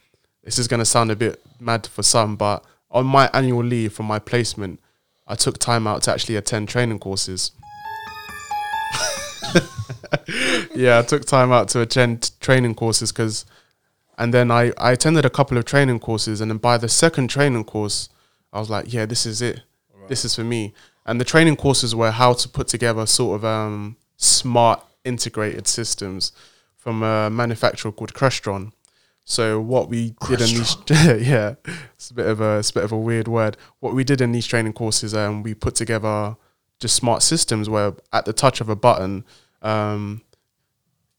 this 0.45 0.59
is 0.59 0.69
going 0.69 0.81
to 0.81 0.85
sound 0.85 1.11
a 1.11 1.17
bit 1.17 1.41
mad 1.59 1.87
for 1.87 2.03
some, 2.03 2.37
but 2.37 2.65
on 2.91 3.07
my 3.07 3.31
annual 3.33 3.65
leave 3.65 3.93
from 3.93 4.07
my 4.07 4.19
placement, 4.19 4.81
I 5.27 5.35
took 5.37 5.59
time 5.59 5.87
out 5.87 6.03
to 6.05 6.13
actually 6.13 6.37
attend 6.37 6.69
training 6.69 6.99
courses. 6.99 7.53
yeah, 10.75 10.99
I 10.99 11.03
took 11.03 11.25
time 11.25 11.53
out 11.53 11.69
to 11.69 11.81
attend 11.81 12.33
training 12.41 12.75
courses 12.75 13.13
because, 13.13 13.45
and 14.19 14.35
then 14.35 14.51
I, 14.51 14.73
I 14.77 14.91
attended 14.93 15.25
a 15.25 15.31
couple 15.31 15.57
of 15.57 15.65
training 15.65 16.01
courses, 16.01 16.41
and 16.41 16.51
then 16.51 16.59
by 16.59 16.79
the 16.79 16.89
second 16.89 17.29
training 17.29 17.65
course, 17.65 18.09
I 18.53 18.59
was 18.59 18.71
like, 18.71 18.93
yeah, 18.93 19.07
this 19.07 19.27
is 19.27 19.43
it. 19.43 19.63
This 20.09 20.25
is 20.25 20.35
for 20.35 20.45
me. 20.45 20.75
And 21.07 21.21
the 21.21 21.25
training 21.25 21.57
courses 21.57 21.95
were 21.95 22.11
how 22.11 22.33
to 22.33 22.49
put 22.49 22.69
together 22.69 23.07
sort 23.07 23.37
of 23.37 23.45
um, 23.45 23.97
smart 24.17 24.85
integrated 25.05 25.67
systems 25.67 26.33
from 26.77 27.03
a 27.03 27.31
manufacturer 27.31 27.93
called 27.93 28.13
Crestron. 28.13 28.73
So 29.25 29.61
what 29.61 29.89
we 29.89 30.15
did 30.27 30.41
in 30.41 30.47
these, 30.49 30.77
yeah, 30.91 31.55
it's 31.95 32.11
a 32.11 32.15
bit 32.15 32.27
of 32.27 32.41
a 32.41 32.59
it's 32.59 32.71
a 32.71 32.75
bit 32.75 32.85
of 32.85 32.91
a 32.91 32.99
weird 32.99 33.29
word. 33.29 33.57
What 33.79 33.95
we 33.95 34.03
did 34.03 34.21
in 34.21 34.33
these 34.33 34.47
training 34.47 34.73
courses, 34.73 35.15
um, 35.15 35.43
we 35.45 35.55
put 35.55 35.77
together 35.77 36.37
just 36.81 36.97
smart 36.97 37.23
systems 37.23 37.69
where 37.69 37.95
at 38.13 38.25
the 38.25 38.33
touch 38.33 38.61
of 38.61 38.69
a 38.69 38.75
button, 38.75 39.25
um, 39.63 40.23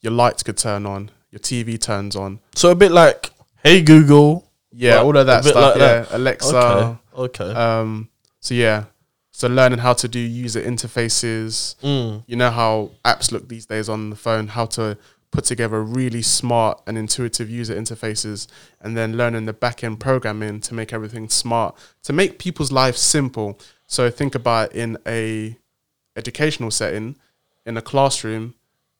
your 0.01 0.11
lights 0.11 0.43
could 0.43 0.57
turn 0.57 0.85
on, 0.85 1.11
your 1.29 1.39
TV 1.39 1.79
turns 1.79 2.15
on, 2.15 2.39
So 2.55 2.71
a 2.71 2.75
bit 2.75 2.91
like, 2.91 3.29
hey 3.63 3.81
Google. 3.81 4.49
yeah, 4.73 4.97
all 4.97 5.15
of 5.15 5.27
that 5.27 5.45
stuff, 5.45 5.55
like 5.55 5.75
yeah, 5.75 6.01
that. 6.01 6.11
Alexa. 6.11 6.57
Okay. 6.57 6.97
Okay. 7.17 7.51
Um, 7.53 8.09
so 8.39 8.53
yeah, 8.53 8.85
so 9.31 9.47
learning 9.47 9.79
how 9.79 9.93
to 9.93 10.07
do 10.07 10.19
user 10.19 10.61
interfaces, 10.61 11.75
Mm. 11.81 12.23
you 12.27 12.35
know 12.35 12.51
how 12.51 12.91
apps 13.05 13.31
look 13.31 13.47
these 13.47 13.65
days 13.65 13.89
on 13.89 14.09
the 14.09 14.15
phone, 14.15 14.47
how 14.47 14.65
to 14.67 14.97
put 15.31 15.45
together 15.45 15.81
really 15.81 16.21
smart 16.21 16.81
and 16.85 16.97
intuitive 16.97 17.49
user 17.49 17.73
interfaces, 17.75 18.47
and 18.81 18.97
then 18.97 19.15
learning 19.15 19.45
the 19.45 19.53
back 19.53 19.83
end 19.83 19.99
programming 19.99 20.59
to 20.59 20.73
make 20.73 20.91
everything 20.91 21.29
smart, 21.29 21.75
to 22.03 22.11
make 22.11 22.37
people's 22.37 22.71
lives 22.71 22.99
simple. 22.99 23.57
So 23.87 24.09
think 24.09 24.35
about 24.35 24.73
in 24.73 24.97
a 25.07 25.57
educational 26.17 26.71
setting, 26.71 27.15
in 27.65 27.77
a 27.77 27.81
classroom, 27.81 28.55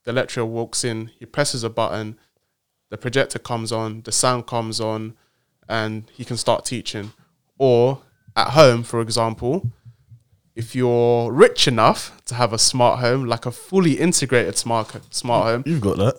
the 0.06 0.14
lecturer 0.14 0.46
walks 0.46 0.84
in, 0.86 1.12
he 1.20 1.26
presses 1.26 1.64
a 1.64 1.70
button, 1.70 2.18
the 2.90 2.98
projector 2.98 3.40
comes 3.40 3.72
on, 3.72 4.02
the 4.04 4.12
sound 4.12 4.48
comes 4.48 4.80
on, 4.80 5.16
and 5.68 6.10
he 6.14 6.24
can 6.26 6.38
start 6.38 6.64
teaching. 6.66 7.12
Or 7.62 8.00
at 8.36 8.48
home, 8.54 8.82
for 8.82 9.02
example, 9.02 9.70
if 10.56 10.74
you're 10.76 11.32
rich 11.32 11.68
enough 11.68 12.20
to 12.26 12.34
have 12.34 12.54
a 12.54 12.58
smart 12.58 13.00
home, 13.02 13.26
like 13.26 13.46
a 13.46 13.52
fully 13.52 14.00
integrated 14.00 14.58
smart 14.58 14.88
smart 15.14 15.46
home, 15.46 15.64
You've 15.68 15.80
got 15.82 15.98
that. 15.98 16.16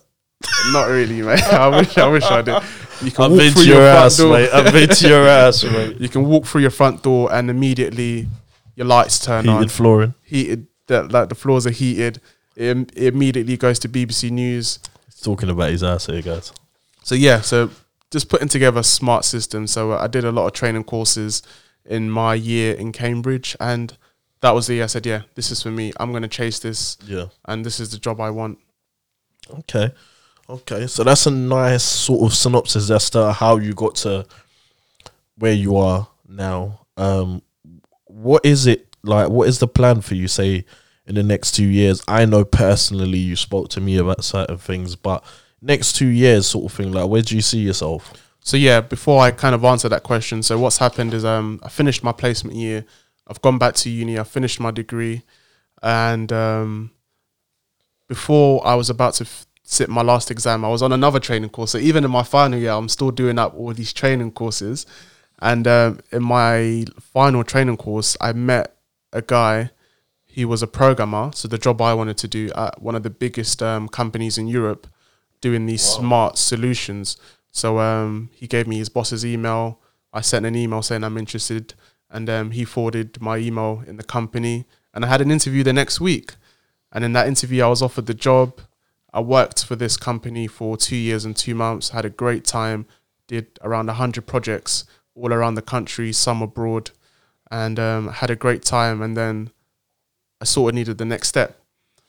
not 0.73 0.85
really, 0.85 1.21
mate. 1.21 1.43
I 1.43 1.67
wish 1.81 1.99
I 1.99 2.07
wish 2.07 2.23
I 2.23 2.43
did. 2.43 2.63
You 3.03 3.11
can 3.11 3.25
I've 3.25 3.31
walk 3.33 3.41
been 3.41 3.53
through 3.55 3.63
to 3.65 3.69
your, 3.69 3.79
your 3.83 3.91
front 3.93 4.07
ass, 4.07 4.17
door. 4.19 4.33
mate. 4.35 4.51
I've 4.53 4.73
been 4.73 4.89
to 4.89 5.09
your 5.09 5.27
ass, 5.27 5.65
mate. 5.65 6.01
You 6.01 6.09
can 6.09 6.25
walk 6.27 6.47
through 6.47 6.61
your 6.61 6.71
front 6.71 7.03
door 7.03 7.33
and 7.33 7.51
immediately 7.51 8.29
your 8.77 8.87
lights 8.87 9.19
turn 9.19 9.49
on. 9.49 9.57
Heated 9.63 9.73
flooring. 9.73 10.15
Heated, 10.23 10.69
the, 10.87 11.03
like 11.03 11.29
the 11.29 11.35
floors 11.35 11.67
are 11.67 11.71
heated. 11.71 12.21
It, 12.55 12.77
it 12.97 13.15
immediately 13.15 13.57
goes 13.57 13.81
to 13.81 13.89
BBC 13.89 14.31
News. 14.31 14.79
He's 15.07 15.21
talking 15.21 15.49
about 15.51 15.71
his 15.71 15.83
ass 15.83 16.07
here, 16.07 16.23
guys. 16.23 16.53
So 17.03 17.17
yeah, 17.17 17.41
so 17.41 17.71
just 18.12 18.28
putting 18.28 18.47
together 18.49 18.83
smart 18.85 19.25
systems. 19.25 19.73
So 19.73 19.92
I 19.95 20.07
did 20.07 20.25
a 20.25 20.31
lot 20.31 20.47
of 20.47 20.52
training 20.52 20.85
courses 20.85 21.42
in 21.85 22.09
my 22.11 22.35
year 22.35 22.75
in 22.75 22.92
Cambridge, 22.92 23.57
and 23.59 23.97
that 24.40 24.52
was 24.52 24.69
the 24.69 24.75
year 24.75 24.85
I 24.85 24.87
said, 24.87 25.04
yeah, 25.07 25.23
this 25.35 25.50
is 25.50 25.62
for 25.62 25.71
me. 25.73 25.92
I'm 25.99 26.11
going 26.12 26.23
to 26.23 26.28
chase 26.28 26.61
this, 26.61 26.97
Yeah. 27.04 27.26
and 27.47 27.64
this 27.66 27.81
is 27.81 27.90
the 27.90 27.99
job 27.99 28.21
I 28.21 28.31
want. 28.31 28.59
Okay. 29.50 29.90
Okay. 30.49 30.87
So 30.87 31.02
that's 31.02 31.26
a 31.26 31.31
nice 31.31 31.83
sort 31.83 32.23
of 32.31 32.35
synopsis 32.37 32.90
as 32.90 33.11
to 33.11 33.33
how 33.33 33.57
you 33.57 33.73
got 33.73 33.97
to 33.97 34.26
where 35.38 35.52
you 35.52 35.76
are 35.76 36.09
now. 36.28 36.87
Um 36.97 37.42
what 38.07 38.45
is 38.45 38.66
it 38.66 38.95
like 39.02 39.31
what 39.31 39.49
is 39.49 39.59
the 39.59 39.66
plan 39.66 40.00
for 40.02 40.14
you 40.14 40.28
say 40.28 40.64
in 41.07 41.14
the 41.14 41.23
next 41.23 41.52
2 41.52 41.64
years? 41.64 42.02
I 42.07 42.26
know 42.26 42.45
personally 42.45 43.19
you 43.19 43.35
spoke 43.37 43.69
to 43.71 43.81
me 43.81 43.97
about 43.97 44.23
certain 44.25 44.59
things, 44.59 44.95
but 44.95 45.25
next 45.62 45.95
2 45.95 46.07
years 46.07 46.47
sort 46.47 46.71
of 46.71 46.76
thing 46.76 46.92
like 46.92 47.09
where 47.09 47.23
do 47.23 47.35
you 47.35 47.42
see 47.42 47.61
yourself? 47.61 48.12
So 48.40 48.57
yeah, 48.57 48.81
before 48.81 49.23
I 49.23 49.31
kind 49.31 49.54
of 49.54 49.64
answer 49.64 49.88
that 49.88 50.02
question, 50.02 50.42
so 50.42 50.59
what's 50.59 50.78
happened 50.78 51.14
is 51.14 51.25
um 51.25 51.61
I 51.62 51.69
finished 51.69 52.02
my 52.02 52.12
placement 52.12 52.57
year. 52.57 52.85
I've 53.26 53.40
gone 53.40 53.59
back 53.59 53.75
to 53.76 53.90
uni. 53.90 54.19
I 54.19 54.25
finished 54.25 54.61
my 54.61 54.71
degree, 54.71 55.23
and 55.83 56.33
um, 56.33 56.90
before 58.09 58.66
I 58.66 58.75
was 58.75 58.90
about 58.90 59.14
to 59.14 59.25
f- 59.25 59.47
sit 59.62 59.88
my 59.88 60.02
last 60.02 60.31
exam, 60.31 60.64
I 60.64 60.69
was 60.69 60.83
on 60.83 60.92
another 60.92 61.21
training 61.21 61.50
course. 61.50 61.71
So 61.71 61.78
even 61.78 62.04
in 62.04 62.11
my 62.11 62.23
final 62.23 62.59
year, 62.59 62.73
I'm 62.73 62.88
still 62.88 63.11
doing 63.11 63.38
up 63.38 63.54
all 63.54 63.73
these 63.73 63.92
training 63.92 64.33
courses. 64.33 64.87
And 65.40 65.66
um, 65.66 66.00
in 66.12 66.23
my 66.23 66.85
final 67.00 67.42
training 67.42 67.76
course, 67.76 68.16
I 68.21 68.33
met 68.33 68.76
a 69.12 69.23
guy. 69.23 69.71
He 70.25 70.45
was 70.45 70.62
a 70.62 70.66
programmer, 70.66 71.31
so 71.35 71.47
the 71.49 71.59
job 71.59 71.81
I 71.83 71.95
wanted 71.95 72.16
to 72.19 72.28
do 72.28 72.50
at 72.54 72.81
one 72.83 72.95
of 72.95 73.02
the 73.02 73.11
biggest 73.11 73.62
um, 73.62 73.88
companies 73.88 74.38
in 74.38 74.47
Europe, 74.47 74.87
doing 75.43 75.67
these 75.67 75.83
smart 75.83 76.39
solutions. 76.39 77.19
So 77.51 77.79
um, 77.79 78.31
he 78.33 78.47
gave 78.47 78.67
me 78.67 78.79
his 78.79 78.89
boss's 78.89 79.27
email. 79.27 79.79
I 80.11 80.23
sent 80.23 80.47
an 80.47 80.57
email 80.57 80.81
saying 80.81 81.05
I'm 81.05 81.19
interested, 81.19 81.75
and 82.11 82.31
um, 82.31 82.51
he 82.53 82.65
forwarded 82.65 83.21
my 83.21 83.37
email 83.37 83.85
in 83.87 83.99
the 83.99 84.03
company. 84.03 84.65
And 84.95 85.05
I 85.05 85.09
had 85.09 85.21
an 85.21 85.31
interview 85.31 85.63
the 85.63 85.73
next 85.75 86.01
week. 86.01 86.37
And 86.91 87.05
in 87.05 87.13
that 87.13 87.27
interview, 87.27 87.65
I 87.65 87.69
was 87.69 87.83
offered 87.83 88.07
the 88.07 88.15
job. 88.15 88.61
I 89.13 89.21
worked 89.21 89.65
for 89.65 89.77
this 89.77 89.99
company 89.99 90.47
for 90.47 90.79
two 90.79 90.97
years 90.97 91.27
and 91.27 91.37
two 91.37 91.55
months. 91.55 91.91
Had 91.91 92.07
a 92.07 92.11
great 92.11 92.45
time. 92.45 92.87
Did 93.27 93.59
around 93.63 93.89
hundred 93.89 94.27
projects 94.27 94.85
all 95.15 95.33
around 95.33 95.55
the 95.55 95.63
country, 95.63 96.13
some 96.13 96.43
abroad, 96.43 96.91
and 97.51 97.79
um, 97.79 98.09
had 98.09 98.31
a 98.31 98.37
great 98.37 98.63
time. 98.63 99.03
And 99.03 99.17
then 99.17 99.51
I 100.41 100.45
sort 100.45 100.71
of 100.71 100.75
needed 100.75 100.99
the 100.99 101.05
next 101.05 101.29
step. 101.29 101.59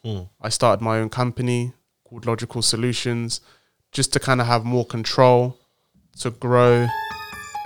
Mm. 0.06 0.30
I 0.42 0.50
started 0.50 0.84
my 0.84 1.00
own 1.00 1.10
company 1.10 1.74
called 2.14 2.28
Logical 2.28 2.62
Solutions, 2.62 3.42
just 3.92 4.14
to 4.14 4.20
kind 4.20 4.40
of 4.40 4.46
have 4.46 4.64
more 4.64 4.86
control, 4.86 5.58
to 6.20 6.30
grow, 6.30 6.88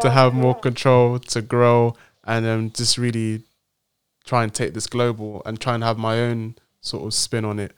to 0.00 0.10
have 0.10 0.34
more 0.34 0.56
control, 0.56 1.20
to 1.20 1.40
grow, 1.40 1.94
and 2.24 2.44
um, 2.44 2.70
just 2.70 2.98
really 2.98 3.44
try 4.24 4.42
and 4.42 4.52
take 4.52 4.74
this 4.74 4.88
global 4.88 5.40
and 5.46 5.60
try 5.60 5.74
and 5.74 5.84
have 5.84 5.98
my 5.98 6.18
own 6.20 6.56
sort 6.80 7.04
of 7.04 7.14
spin 7.14 7.44
on 7.44 7.60
it. 7.60 7.72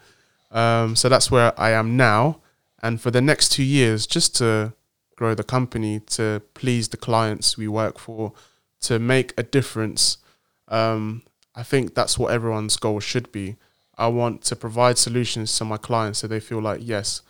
Um, 0.50 0.96
so 0.96 1.10
that's 1.10 1.30
where 1.30 1.52
I 1.60 1.72
am 1.72 1.98
now, 1.98 2.40
and 2.82 2.98
for 2.98 3.10
the 3.10 3.20
next 3.20 3.50
two 3.50 3.64
years, 3.64 4.06
just 4.06 4.34
to 4.36 4.72
grow 5.14 5.34
the 5.34 5.44
company, 5.44 6.00
to 6.00 6.40
please 6.54 6.88
the 6.88 6.96
clients 6.96 7.58
we 7.58 7.68
work 7.68 7.98
for, 7.98 8.32
to 8.80 8.98
make 8.98 9.34
a 9.36 9.42
difference. 9.42 10.16
Um, 10.68 11.22
I 11.54 11.64
think 11.64 11.94
that's 11.94 12.18
what 12.18 12.32
everyone's 12.32 12.78
goal 12.78 13.00
should 13.00 13.30
be. 13.30 13.56
I 13.98 14.06
want 14.06 14.42
to 14.42 14.56
provide 14.56 14.96
solutions 14.96 15.56
to 15.58 15.64
my 15.64 15.76
clients 15.76 16.20
so 16.20 16.28
they 16.28 16.40
feel 16.40 16.62
like, 16.62 16.80
yes, 16.82 17.22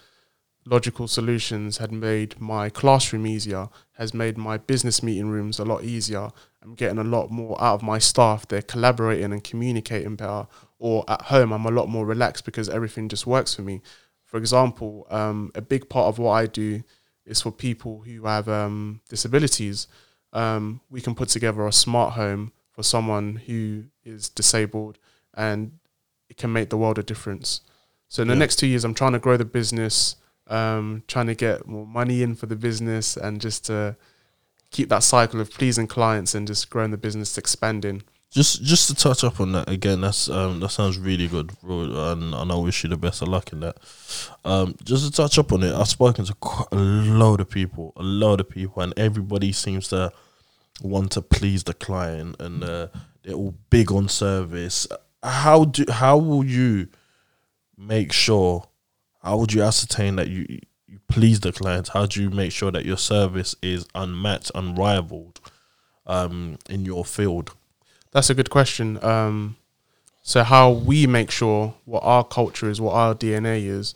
logical 0.66 1.08
solutions 1.08 1.78
had 1.78 1.90
made 1.90 2.38
my 2.38 2.68
classroom 2.68 3.26
easier, 3.26 3.68
has 3.92 4.12
made 4.12 4.36
my 4.36 4.58
business 4.58 5.02
meeting 5.02 5.30
rooms 5.30 5.58
a 5.58 5.64
lot 5.64 5.82
easier. 5.82 6.30
I'm 6.62 6.74
getting 6.74 6.98
a 6.98 7.04
lot 7.04 7.30
more 7.30 7.60
out 7.62 7.74
of 7.74 7.82
my 7.82 7.98
staff. 7.98 8.46
They're 8.46 8.60
collaborating 8.60 9.32
and 9.32 9.42
communicating 9.42 10.16
better. 10.16 10.46
Or 10.78 11.04
at 11.08 11.22
home, 11.22 11.52
I'm 11.52 11.64
a 11.64 11.70
lot 11.70 11.88
more 11.88 12.04
relaxed 12.04 12.44
because 12.44 12.68
everything 12.68 13.08
just 13.08 13.26
works 13.26 13.54
for 13.54 13.62
me. 13.62 13.80
For 14.24 14.36
example, 14.36 15.06
um, 15.10 15.50
a 15.54 15.62
big 15.62 15.88
part 15.88 16.08
of 16.08 16.18
what 16.18 16.32
I 16.32 16.46
do 16.46 16.82
is 17.24 17.40
for 17.40 17.50
people 17.50 18.02
who 18.02 18.26
have 18.26 18.48
um, 18.48 19.00
disabilities. 19.08 19.88
Um, 20.34 20.82
we 20.90 21.00
can 21.00 21.14
put 21.14 21.30
together 21.30 21.66
a 21.66 21.72
smart 21.72 22.12
home 22.12 22.52
for 22.70 22.82
someone 22.82 23.36
who 23.46 23.84
is 24.04 24.28
disabled 24.28 24.98
and 25.34 25.72
it 26.28 26.36
can 26.36 26.52
make 26.52 26.70
the 26.70 26.76
world 26.76 26.98
a 26.98 27.02
difference. 27.02 27.60
So 28.08 28.22
in 28.22 28.28
the 28.28 28.34
Yeah. 28.34 28.38
next 28.40 28.56
two 28.56 28.66
years, 28.66 28.84
I'm 28.84 28.94
trying 28.94 29.12
to 29.12 29.18
grow 29.18 29.36
the 29.36 29.44
business, 29.44 30.16
um, 30.46 31.02
trying 31.08 31.26
to 31.26 31.34
get 31.34 31.66
more 31.66 31.86
money 31.86 32.22
in 32.22 32.34
for 32.34 32.46
the 32.46 32.56
business, 32.56 33.16
and 33.16 33.40
just 33.40 33.66
to 33.66 33.96
keep 34.70 34.88
that 34.88 35.02
cycle 35.02 35.40
of 35.40 35.50
pleasing 35.52 35.86
clients 35.86 36.34
and 36.34 36.46
just 36.46 36.70
growing 36.70 36.90
the 36.90 36.96
business, 36.96 37.36
expanding. 37.38 38.02
Just 38.30 38.62
just 38.62 38.88
to 38.88 38.94
touch 38.94 39.24
up 39.24 39.40
on 39.40 39.52
that 39.52 39.70
again, 39.70 40.02
that's 40.02 40.28
um 40.28 40.60
that 40.60 40.68
sounds 40.68 40.98
really 40.98 41.28
good, 41.28 41.50
bro, 41.62 42.12
and, 42.12 42.34
and 42.34 42.52
I 42.52 42.56
wish 42.56 42.82
you 42.84 42.90
the 42.90 42.98
best 42.98 43.22
of 43.22 43.28
luck 43.28 43.52
in 43.54 43.60
that. 43.60 43.78
Um, 44.44 44.74
just 44.84 45.06
to 45.06 45.10
touch 45.10 45.38
up 45.38 45.50
on 45.50 45.62
it, 45.62 45.74
I've 45.74 45.88
spoken 45.88 46.26
to 46.26 46.34
quite 46.34 46.68
a 46.72 46.76
load 46.76 47.40
of 47.40 47.48
people, 47.48 47.94
a 47.96 48.02
load 48.02 48.40
of 48.40 48.50
people, 48.50 48.82
and 48.82 48.92
everybody 48.98 49.50
seems 49.52 49.88
to 49.88 50.12
want 50.82 51.12
to 51.12 51.22
please 51.22 51.64
the 51.64 51.72
client, 51.72 52.36
and 52.38 52.62
uh, 52.62 52.88
they're 53.22 53.34
all 53.34 53.54
big 53.70 53.90
on 53.90 54.08
service. 54.10 54.86
How 55.22 55.64
do 55.64 55.84
how 55.88 56.16
will 56.18 56.44
you 56.44 56.88
make 57.76 58.12
sure? 58.12 58.68
How 59.22 59.36
would 59.38 59.52
you 59.52 59.62
ascertain 59.62 60.16
that 60.16 60.28
you 60.28 60.46
you 60.86 61.00
please 61.08 61.40
the 61.40 61.52
clients? 61.52 61.90
How 61.90 62.06
do 62.06 62.22
you 62.22 62.30
make 62.30 62.52
sure 62.52 62.70
that 62.70 62.84
your 62.84 62.96
service 62.96 63.56
is 63.62 63.86
unmatched, 63.94 64.52
unrivaled, 64.54 65.40
um, 66.06 66.58
in 66.68 66.84
your 66.84 67.04
field? 67.04 67.52
That's 68.12 68.30
a 68.30 68.34
good 68.34 68.50
question. 68.50 69.02
Um, 69.04 69.56
so 70.22 70.44
how 70.44 70.70
we 70.70 71.06
make 71.06 71.30
sure 71.30 71.74
what 71.84 72.02
our 72.02 72.24
culture 72.24 72.68
is, 72.68 72.80
what 72.80 72.94
our 72.94 73.14
DNA 73.14 73.66
is, 73.66 73.94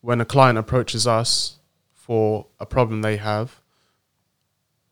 when 0.00 0.20
a 0.20 0.24
client 0.24 0.58
approaches 0.58 1.06
us 1.06 1.58
for 1.92 2.46
a 2.58 2.66
problem 2.66 3.02
they 3.02 3.16
have, 3.16 3.60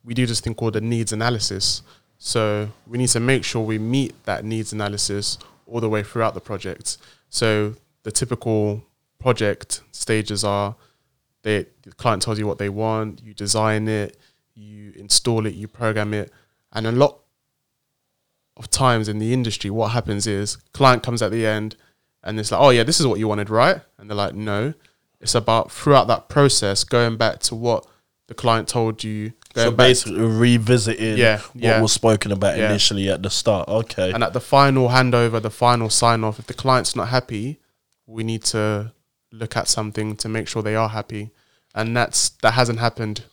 we 0.04 0.14
do 0.14 0.26
this 0.26 0.40
thing 0.40 0.54
called 0.54 0.76
a 0.76 0.80
needs 0.80 1.12
analysis. 1.12 1.82
So 2.18 2.70
we 2.86 2.98
need 2.98 3.08
to 3.10 3.20
make 3.20 3.44
sure 3.44 3.62
we 3.62 3.78
meet 3.78 4.24
that 4.24 4.44
needs 4.44 4.72
analysis 4.72 5.38
all 5.66 5.80
the 5.80 5.88
way 5.88 6.02
throughout 6.02 6.34
the 6.34 6.40
project. 6.40 6.98
So 7.30 7.74
the 8.02 8.10
typical 8.10 8.84
project 9.18 9.82
stages 9.92 10.44
are 10.44 10.76
they 11.42 11.66
the 11.82 11.92
client 11.92 12.22
tells 12.22 12.38
you 12.38 12.46
what 12.46 12.58
they 12.58 12.68
want, 12.68 13.22
you 13.22 13.34
design 13.34 13.88
it, 13.88 14.16
you 14.54 14.92
install 14.96 15.46
it, 15.46 15.54
you 15.54 15.68
program 15.68 16.12
it, 16.12 16.32
and 16.72 16.86
a 16.86 16.92
lot 16.92 17.20
of 18.56 18.68
times 18.70 19.08
in 19.08 19.18
the 19.18 19.32
industry, 19.32 19.70
what 19.70 19.92
happens 19.92 20.26
is 20.26 20.56
client 20.72 21.02
comes 21.02 21.22
at 21.22 21.30
the 21.30 21.46
end 21.46 21.76
and 22.24 22.38
it's 22.40 22.50
like, 22.50 22.60
oh 22.60 22.70
yeah, 22.70 22.82
this 22.82 22.98
is 22.98 23.06
what 23.06 23.18
you 23.18 23.28
wanted, 23.28 23.48
right? 23.48 23.80
And 23.96 24.10
they're 24.10 24.16
like, 24.16 24.34
no. 24.34 24.74
It's 25.20 25.34
about 25.34 25.72
throughout 25.72 26.06
that 26.08 26.28
process 26.28 26.84
going 26.84 27.16
back 27.16 27.40
to 27.40 27.54
what 27.54 27.86
the 28.26 28.34
client 28.34 28.68
told 28.68 29.02
you. 29.02 29.32
So 29.64 29.70
back 29.70 29.76
basically, 29.88 30.20
revisiting 30.20 31.16
Yeah, 31.18 31.38
what 31.38 31.62
yeah. 31.62 31.80
was 31.80 31.92
spoken 31.92 32.32
about 32.32 32.56
Yeah. 32.58 32.68
initially 32.70 33.08
at 33.10 33.22
the 33.22 33.30
start. 33.30 33.68
Okay, 33.68 34.12
and 34.12 34.22
at 34.24 34.32
the 34.32 34.40
final 34.40 34.88
handover, 34.88 35.40
the 35.40 35.50
final 35.50 35.90
sign 35.90 36.24
off, 36.24 36.38
if 36.38 36.46
the 36.46 36.54
client's 36.54 36.94
not 36.96 37.08
happy, 37.08 37.58
we 38.06 38.24
need 38.24 38.42
to 38.44 38.92
look 39.32 39.56
at 39.56 39.68
something 39.68 40.16
to 40.16 40.28
make 40.28 40.48
sure 40.48 40.62
they 40.62 40.74
are 40.76 40.88
happy. 40.88 41.30
And 41.74 41.96
that's 41.96 42.30
that 42.42 42.52
hasn't 42.54 42.78
happened 42.78 43.24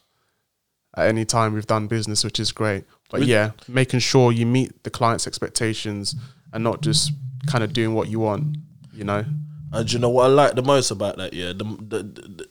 at 0.97 1.07
any 1.07 1.25
time 1.25 1.53
we've 1.53 1.67
done 1.67 1.87
business, 1.87 2.23
which 2.23 2.39
is 2.39 2.51
great. 2.51 2.83
But 3.09 3.21
With- 3.21 3.29
yeah, 3.29 3.51
making 3.67 3.99
sure 3.99 4.31
you 4.31 4.45
meet 4.45 4.83
the 4.83 4.89
client's 4.89 5.27
expectations 5.27 6.15
and 6.53 6.63
not 6.63 6.81
just 6.81 7.11
kind 7.47 7.63
of 7.63 7.73
doing 7.73 7.93
what 7.93 8.09
you 8.09 8.19
want, 8.19 8.57
you 8.93 9.03
know. 9.03 9.25
and 9.73 9.91
you 9.91 9.99
know 9.99 10.09
what 10.09 10.23
I 10.25 10.27
like 10.27 10.55
the 10.55 10.61
most 10.63 10.89
about 10.91 11.17
that? 11.17 11.33
Yeah, 11.33 11.47
the 11.53 11.63
the, 11.63 12.03
the 12.03 12.47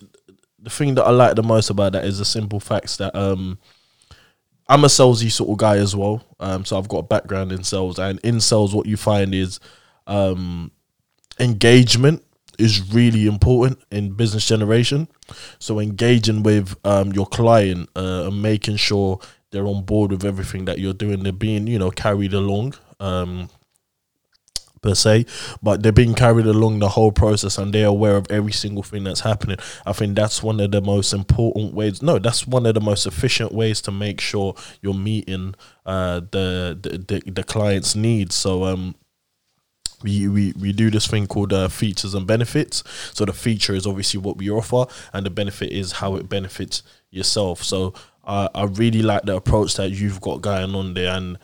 the 0.64 0.70
thing 0.70 0.94
that 0.96 1.04
I 1.04 1.10
like 1.10 1.36
the 1.36 1.42
most 1.42 1.70
about 1.70 1.92
that 1.92 2.04
is 2.04 2.18
the 2.18 2.24
simple 2.24 2.60
facts 2.60 2.96
that 2.98 3.14
um. 3.14 3.58
I'm 4.66 4.82
a 4.82 4.86
salesy 4.86 5.30
sort 5.30 5.50
of 5.50 5.58
guy 5.58 5.76
as 5.76 5.94
well, 5.94 6.24
um, 6.40 6.64
so 6.64 6.78
I've 6.78 6.88
got 6.88 6.96
a 7.00 7.02
background 7.02 7.52
in 7.52 7.62
sales. 7.64 7.98
And 7.98 8.18
in 8.20 8.40
sales, 8.40 8.74
what 8.74 8.86
you 8.86 8.96
find 8.96 9.34
is 9.34 9.60
um, 10.06 10.70
engagement 11.38 12.24
is 12.58 12.92
really 12.92 13.26
important 13.26 13.78
in 13.90 14.12
business 14.12 14.46
generation. 14.46 15.08
So 15.58 15.80
engaging 15.80 16.42
with 16.42 16.76
um, 16.84 17.12
your 17.12 17.26
client 17.26 17.90
uh, 17.96 18.24
and 18.26 18.42
making 18.42 18.76
sure 18.76 19.20
they're 19.50 19.66
on 19.66 19.84
board 19.84 20.10
with 20.10 20.24
everything 20.24 20.64
that 20.64 20.78
you're 20.78 20.92
doing, 20.92 21.22
they're 21.22 21.32
being 21.32 21.66
you 21.66 21.78
know 21.78 21.90
carried 21.90 22.32
along. 22.32 22.74
Um, 23.00 23.48
per 24.84 24.94
se, 24.94 25.26
but 25.62 25.82
they're 25.82 25.92
being 25.92 26.14
carried 26.14 26.46
along 26.46 26.78
the 26.78 26.90
whole 26.90 27.10
process 27.10 27.58
and 27.58 27.72
they're 27.72 27.86
aware 27.86 28.16
of 28.16 28.26
every 28.30 28.52
single 28.52 28.82
thing 28.82 29.04
that's 29.04 29.20
happening. 29.20 29.56
I 29.86 29.92
think 29.92 30.14
that's 30.14 30.42
one 30.42 30.60
of 30.60 30.70
the 30.70 30.80
most 30.80 31.12
important 31.12 31.74
ways. 31.74 32.02
No, 32.02 32.18
that's 32.18 32.46
one 32.46 32.66
of 32.66 32.74
the 32.74 32.80
most 32.80 33.06
efficient 33.06 33.52
ways 33.52 33.80
to 33.82 33.90
make 33.90 34.20
sure 34.20 34.54
you're 34.82 34.94
meeting 34.94 35.54
uh, 35.86 36.20
the, 36.30 36.78
the 36.80 36.98
the 36.98 37.30
the 37.30 37.44
client's 37.44 37.94
needs. 37.96 38.34
So 38.34 38.64
um, 38.64 38.94
we, 40.02 40.28
we, 40.28 40.52
we 40.60 40.72
do 40.72 40.90
this 40.90 41.06
thing 41.06 41.26
called 41.26 41.52
uh, 41.52 41.68
features 41.68 42.14
and 42.14 42.26
benefits. 42.26 42.84
So 43.14 43.24
the 43.24 43.32
feature 43.32 43.74
is 43.74 43.86
obviously 43.86 44.20
what 44.20 44.36
we 44.36 44.50
offer, 44.50 44.84
and 45.12 45.24
the 45.24 45.30
benefit 45.30 45.72
is 45.72 45.92
how 45.92 46.16
it 46.16 46.28
benefits 46.28 46.82
yourself. 47.10 47.64
So 47.64 47.94
uh, 48.24 48.48
I 48.54 48.64
really 48.64 49.02
like 49.02 49.22
the 49.22 49.36
approach 49.36 49.74
that 49.74 49.90
you've 49.90 50.20
got 50.20 50.42
going 50.42 50.74
on 50.74 50.94
there, 50.94 51.16
and 51.16 51.38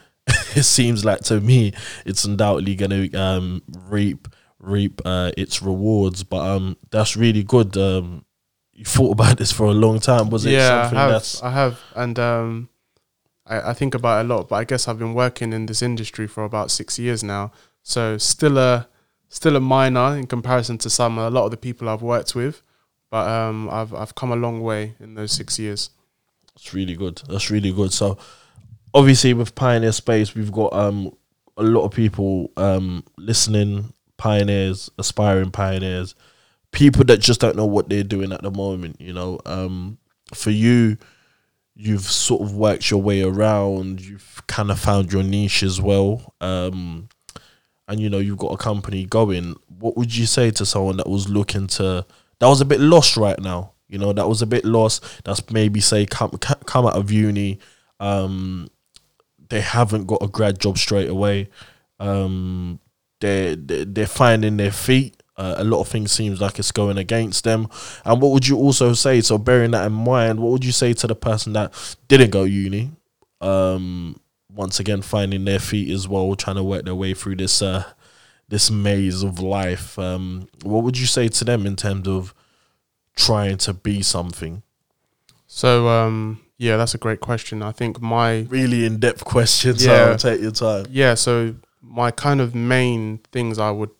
it 0.57 0.65
seems 0.65 1.05
like 1.05 1.21
to 1.23 1.41
me 1.41 1.73
it's 2.05 2.25
undoubtedly 2.25 2.75
going 2.75 3.11
to 3.11 3.19
um, 3.19 3.63
reap 3.89 4.29
reap 4.59 5.01
uh, 5.05 5.33
its 5.37 5.63
rewards. 5.63 6.23
But 6.23 6.47
um, 6.47 6.77
that's 6.91 7.17
really 7.17 7.43
good. 7.43 7.77
Um, 7.77 8.25
you 8.73 8.85
thought 8.85 9.13
about 9.13 9.37
this 9.39 9.53
for 9.53 9.67
a 9.67 9.73
long 9.73 10.01
time. 10.01 10.31
Was 10.31 10.47
it 10.47 10.53
yeah, 10.53 10.91
I 10.93 11.13
have, 11.13 11.41
I 11.43 11.51
have, 11.51 11.81
and 11.95 12.19
um, 12.19 12.69
I, 13.47 13.71
I 13.71 13.73
think 13.75 13.95
about 13.95 14.21
it 14.21 14.31
a 14.31 14.35
lot. 14.35 14.49
But 14.49 14.57
I 14.57 14.65
guess 14.65 14.89
I've 14.89 14.99
been 14.99 15.15
working 15.15 15.53
in 15.53 15.67
this 15.67 15.83
industry 15.83 16.27
for 16.27 16.45
about 16.45 16.71
six 16.71 16.99
years 16.99 17.23
now, 17.23 17.53
so 17.83 18.17
still 18.19 18.59
a 18.59 18.89
still 19.29 19.57
a 19.57 19.61
minor 19.61 20.17
in 20.17 20.27
comparison 20.27 20.79
to 20.79 20.91
some 20.91 21.19
a 21.19 21.31
lot 21.31 21.45
of 21.45 21.51
the 21.51 21.57
people 21.57 21.89
I've 21.89 22.03
worked 22.03 22.35
with. 22.35 22.63
But 23.11 23.29
um, 23.29 23.69
I've 23.71 23.93
I've 23.93 24.15
come 24.15 24.33
a 24.33 24.37
long 24.37 24.61
way 24.61 24.95
in 25.01 25.15
those 25.15 25.33
six 25.33 25.59
years. 25.59 25.91
That's 26.55 26.75
really 26.75 26.95
good. 26.95 27.23
That's 27.29 27.51
really 27.51 27.73
good. 27.73 27.93
So 27.93 28.19
obviously 28.95 29.35
with 29.35 29.55
Pioneer 29.55 29.93
Space 29.93 30.35
we've 30.35 30.53
got 30.53 30.73
um 30.73 31.15
a 31.57 31.63
lot 31.63 31.85
of 31.85 31.93
people 31.93 32.51
um 32.57 33.05
listening, 33.17 33.93
pioneers, 34.17 34.91
aspiring 34.99 35.51
pioneers, 35.51 36.15
people 36.73 37.05
that 37.05 37.19
just 37.19 37.41
don't 37.41 37.57
know 37.57 37.67
what 37.67 37.89
they're 37.89 38.05
doing 38.05 38.33
at 38.33 38.43
the 38.43 38.51
moment, 38.51 39.01
you 39.01 39.13
know. 39.13 39.39
Um 39.47 39.99
for 40.35 40.51
you 40.51 40.97
you've 41.75 42.03
sort 42.03 42.43
of 42.43 42.55
worked 42.55 42.91
your 42.91 43.01
way 43.01 43.23
around, 43.23 44.01
you've 44.01 44.43
kind 44.47 44.71
of 44.71 44.79
found 44.79 45.13
your 45.13 45.23
niche 45.23 45.63
as 45.63 45.81
well. 45.81 46.35
Um 46.41 47.09
and 47.91 47.99
you 47.99 48.09
know 48.09 48.19
you've 48.19 48.39
got 48.39 48.53
a 48.53 48.57
company 48.57 49.05
going. 49.05 49.57
What 49.81 49.97
would 49.97 50.17
you 50.17 50.25
say 50.27 50.53
to 50.53 50.65
someone 50.65 50.97
that 50.99 51.09
was 51.09 51.29
looking 51.29 51.67
to 51.69 52.07
that 52.39 52.47
was 52.47 52.61
a 52.61 52.65
bit 52.65 52.81
lost 52.81 53.17
right 53.17 53.39
now? 53.39 53.73
You 53.89 53.99
know, 53.99 54.13
that 54.13 54.29
was 54.29 54.41
a 54.41 54.47
bit 54.47 54.65
lost. 54.65 55.25
That's 55.25 55.51
maybe 55.51 55.81
say 55.81 56.07
come 56.07 56.31
come 56.31 56.87
out 56.87 56.95
of 56.95 57.11
uni, 57.11 57.59
um, 57.99 58.69
they 59.51 59.61
haven't 59.61 60.07
got 60.07 60.23
a 60.23 60.29
grad 60.29 60.59
job 60.59 60.79
straight 60.79 61.09
away. 61.09 61.49
Um, 61.99 62.81
they're 63.21 63.57
they're 63.57 64.07
finding 64.07 64.57
their 64.57 64.73
feet. 64.73 65.17
Uh, 65.37 65.55
a 65.59 65.65
lot 65.65 65.81
of 65.81 65.89
things 65.89 66.13
seems 66.13 66.41
like 66.41 66.59
it's 66.59 66.73
going 66.73 66.99
against 66.99 67.45
them. 67.45 67.67
And 68.05 68.21
what 68.21 68.33
would 68.33 68.47
you 68.47 68.57
also 68.57 68.93
say? 68.93 69.21
So 69.23 69.39
bearing 69.39 69.71
that 69.71 69.87
in 69.87 69.93
mind, 69.93 70.41
what 70.41 70.53
would 70.53 70.65
you 70.65 70.73
say 70.73 70.93
to 70.95 71.07
the 71.07 71.15
person 71.15 71.55
that 71.55 71.73
didn't 72.09 72.31
go 72.31 72.45
uni? 72.45 72.91
Um, 73.41 74.21
once 74.53 74.81
again, 74.81 75.01
finding 75.01 75.45
their 75.45 75.59
feet 75.59 75.91
as 75.91 76.07
well, 76.07 76.35
trying 76.35 76.57
to 76.57 76.63
work 76.63 76.85
their 76.85 76.95
way 76.95 77.15
through 77.15 77.37
this 77.37 77.63
uh, 77.63 77.85
this 78.49 78.71
maze 78.71 79.23
of 79.23 79.39
life. 79.39 79.99
Um, 79.99 80.49
what 80.63 80.85
would 80.85 80.99
you 80.99 81.07
say 81.07 81.29
to 81.29 81.45
them 81.45 81.67
in 81.67 81.77
terms 81.77 82.07
of 82.07 82.35
trying 83.17 83.57
to 83.59 83.73
be 83.73 84.03
something? 84.03 84.63
So 85.47 85.89
um, 85.89 86.41
yeah, 86.61 86.77
that's 86.77 86.95
a 86.95 86.99
great 86.99 87.21
question. 87.21 87.63
I 87.63 87.73
think 87.73 88.03
my 88.03 88.41
Really 88.51 88.85
in 88.85 88.99
depth 89.01 89.25
question. 89.25 89.79
So 89.79 89.91
Yeah. 90.11 90.17
take 90.17 90.41
your 90.43 90.51
time. 90.51 90.85
yeah, 90.91 91.15
so 91.15 91.55
my 91.81 92.11
kind 92.11 92.39
of 92.41 92.55
main 92.55 93.19
things 93.33 93.59
I 93.59 93.71
would 93.71 93.91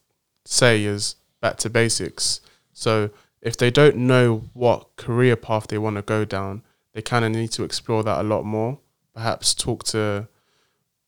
say 0.45 0.85
is 0.85 1.17
back 1.41 1.57
to 1.59 1.71
basics. 1.71 2.41
So 2.75 3.09
if 3.41 3.57
they 3.57 3.71
don't 3.71 3.97
know 3.97 4.45
what 4.53 4.95
career 4.97 5.37
path 5.37 5.69
they 5.69 5.79
want 5.79 5.97
to 5.97 6.03
go 6.03 6.27
down, 6.27 6.63
they 6.93 7.01
kind 7.01 7.25
of 7.25 7.31
need 7.33 7.51
to 7.53 7.65
explore 7.65 8.03
that 8.05 8.21
a 8.21 8.23
lot 8.23 8.45
more. 8.45 8.79
Perhaps 9.15 9.55
talk 9.55 9.85
to 9.85 10.29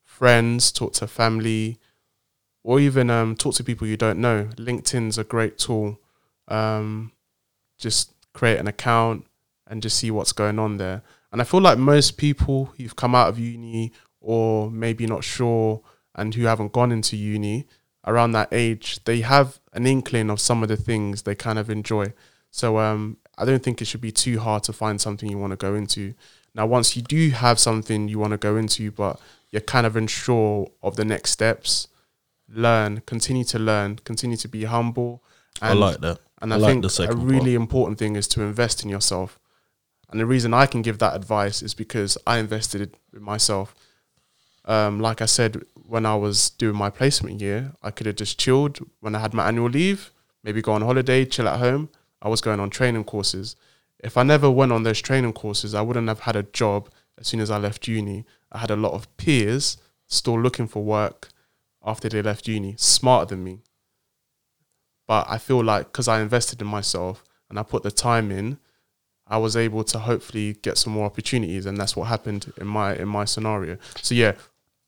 friends, 0.04 0.72
talk 0.72 0.94
to 0.94 1.06
family, 1.06 1.78
or 2.62 2.80
even 2.80 3.10
um, 3.10 3.34
talk 3.36 3.54
to 3.56 3.64
people 3.64 3.86
you 3.86 3.98
don't 3.98 4.18
know. 4.20 4.48
LinkedIn's 4.56 5.18
a 5.18 5.24
great 5.24 5.58
tool. 5.58 5.98
Um, 6.48 7.12
just 7.78 8.12
create 8.32 8.58
an 8.58 8.68
account 8.68 9.26
and 9.66 9.82
just 9.82 9.96
see 9.98 10.10
what's 10.10 10.32
going 10.32 10.58
on 10.58 10.76
there. 10.78 11.02
And 11.33 11.40
I 11.40 11.45
feel 11.45 11.61
like 11.61 11.79
most 11.79 12.18
people 12.18 12.66
who've 12.77 12.95
come 12.95 13.14
out 13.14 13.29
of 13.29 13.38
uni 13.38 13.92
or 14.21 14.71
maybe 14.71 15.07
not 15.07 15.25
sure 15.25 15.81
and 16.14 16.35
who 16.35 16.45
haven't 16.45 16.73
gone 16.73 16.92
into 16.92 17.16
uni 17.16 17.66
around 18.07 18.33
that 18.33 18.49
age, 18.53 19.03
they 19.05 19.23
have 19.23 19.59
an 19.73 19.87
inkling 19.87 20.31
of 20.31 20.40
some 20.40 20.62
of 20.62 20.68
the 20.68 20.77
things 20.77 21.23
they 21.23 21.35
kind 21.35 21.59
of 21.59 21.71
enjoy. 21.71 22.12
So 22.51 22.79
um, 22.79 23.16
I 23.38 23.45
don't 23.47 23.62
think 23.62 23.81
it 23.81 23.87
should 23.87 24.03
be 24.03 24.12
too 24.12 24.38
hard 24.40 24.62
to 24.64 24.73
find 24.73 25.01
something 25.01 25.29
you 25.31 25.38
want 25.38 25.53
to 25.53 25.57
go 25.57 25.75
into. 25.75 26.14
Now, 26.55 26.66
once 26.66 26.97
you 26.97 27.03
do 27.03 27.31
have 27.31 27.59
something 27.59 28.09
you 28.09 28.18
want 28.18 28.33
to 28.33 28.37
go 28.38 28.57
into, 28.57 28.90
but 28.90 29.18
you're 29.51 29.62
kind 29.62 29.87
of 29.87 29.97
unsure 29.97 30.68
of 30.83 30.97
the 30.97 31.05
next 31.05 31.31
steps, 31.31 31.88
learn, 32.49 33.03
continue 33.07 33.45
to 33.45 33.59
learn, 33.59 33.97
continue 34.05 34.37
to 34.37 34.49
be 34.49 34.64
humble. 34.64 35.23
I 35.62 35.73
like 35.73 36.01
that. 36.01 36.18
And 36.42 36.53
I 36.53 36.57
I, 36.57 36.59
like 36.59 36.73
think 36.73 36.92
the 36.92 37.09
a 37.11 37.14
really 37.14 37.55
important 37.55 37.99
thing 37.99 38.16
is 38.16 38.29
to 38.29 38.42
invest 38.42 38.83
in 38.83 38.90
yourself. 38.90 39.38
And 40.12 40.20
the 40.20 40.27
reason 40.27 40.53
I 40.53 40.66
can 40.66 40.83
give 40.83 40.98
that 40.98 41.16
advice 41.16 41.62
is 41.62 41.72
because 41.72 42.18
I 42.27 42.38
invested 42.38 42.96
in 43.14 43.22
myself. 43.22 43.75
Um, 44.66 45.01
like 45.01 45.22
I 45.22 45.27
said, 45.27 45.64
when 45.75 46.05
I 46.05 46.14
was 46.14 46.51
doing 46.51 46.77
my 46.77 46.90
placement 46.90 47.40
year, 47.40 47.72
I 47.83 47.90
could 47.90 48.07
have 48.07 48.16
just 48.16 48.38
chilled 48.38 48.79
when 49.01 49.14
I 49.14 49.20
had 49.20 49.33
my 49.33 49.48
annual 49.48 49.70
leave, 49.70 50.12
maybe 50.44 50.61
go 50.61 50.72
on 50.72 50.83
holiday, 50.83 51.25
chill 51.25 51.48
at 51.48 51.59
home. 51.59 51.88
I 52.20 52.29
was 52.29 52.42
going 52.42 52.61
on 52.61 52.68
training 52.68 53.05
courses. 53.05 53.57
If 53.98 54.18
I 54.18 54.22
never 54.22 54.51
went 54.51 54.70
on 54.70 54.83
those 54.83 55.01
training 55.01 55.33
courses, 55.33 55.75
I 55.75 55.81
wouldn't 55.81 56.09
have 56.09 56.20
had 56.20 56.37
a 56.37 56.42
job 56.42 56.90
as 57.18 57.29
soon 57.29 57.40
as 57.40 57.51
I 57.51 57.57
left 57.57 57.88
uni. 57.88 58.27
I 58.53 58.59
had 58.59 58.70
a 58.70 58.77
lot 58.77 58.92
of 58.92 59.14
peers 59.16 59.79
still 60.07 60.38
looking 60.38 60.68
for 60.68 60.85
work 60.85 61.31
after 61.83 62.09
they 62.11 62.20
left 62.20 62.46
uni, 62.46 62.75
smarter 62.77 63.35
than 63.35 63.44
me. 63.44 63.61
But 65.09 65.27
I 65.29 65.38
feel 65.38 65.64
like 65.64 65.87
because 65.87 66.07
I 66.07 66.20
invested 66.20 66.61
in 66.61 66.66
myself 66.66 67.25
and 67.48 67.59
I 67.59 67.62
put 67.62 67.83
the 67.83 67.90
time 67.90 68.31
in, 68.31 68.59
I 69.33 69.38
was 69.38 69.57
able 69.57 69.83
to 69.85 69.99
hopefully 69.99 70.53
get 70.61 70.77
some 70.77 70.92
more 70.92 71.07
opportunities, 71.07 71.64
and 71.64 71.79
that's 71.79 71.97
what 71.97 72.09
happened 72.09 72.53
in 72.59 72.66
my 72.66 72.95
in 72.95 73.09
my 73.09 73.25
scenario. 73.25 73.79
So 74.03 74.14
yeah, 74.14 74.33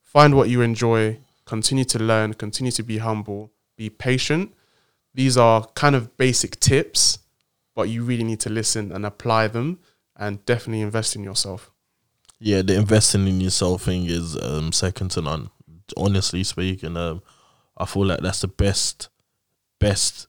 find 0.02 0.36
what 0.36 0.50
you 0.50 0.60
enjoy, 0.60 1.16
continue 1.46 1.84
to 1.86 1.98
learn, 1.98 2.34
continue 2.34 2.70
to 2.72 2.82
be 2.82 2.98
humble, 2.98 3.50
be 3.78 3.88
patient. 3.88 4.52
These 5.14 5.38
are 5.38 5.64
kind 5.74 5.96
of 5.96 6.14
basic 6.18 6.60
tips, 6.60 7.20
but 7.74 7.88
you 7.88 8.04
really 8.04 8.22
need 8.22 8.40
to 8.40 8.50
listen 8.50 8.92
and 8.92 9.06
apply 9.06 9.48
them, 9.48 9.78
and 10.14 10.44
definitely 10.44 10.82
invest 10.82 11.16
in 11.16 11.24
yourself. 11.24 11.70
Yeah, 12.38 12.60
the 12.60 12.74
investing 12.74 13.26
in 13.26 13.40
yourself 13.40 13.84
thing 13.84 14.04
is 14.04 14.36
um, 14.36 14.72
second 14.72 15.12
to 15.12 15.22
none. 15.22 15.48
Honestly 15.96 16.44
speaking, 16.44 16.98
um, 16.98 17.22
I 17.78 17.86
feel 17.86 18.04
like 18.04 18.20
that's 18.20 18.42
the 18.42 18.48
best, 18.48 19.08
best 19.80 20.28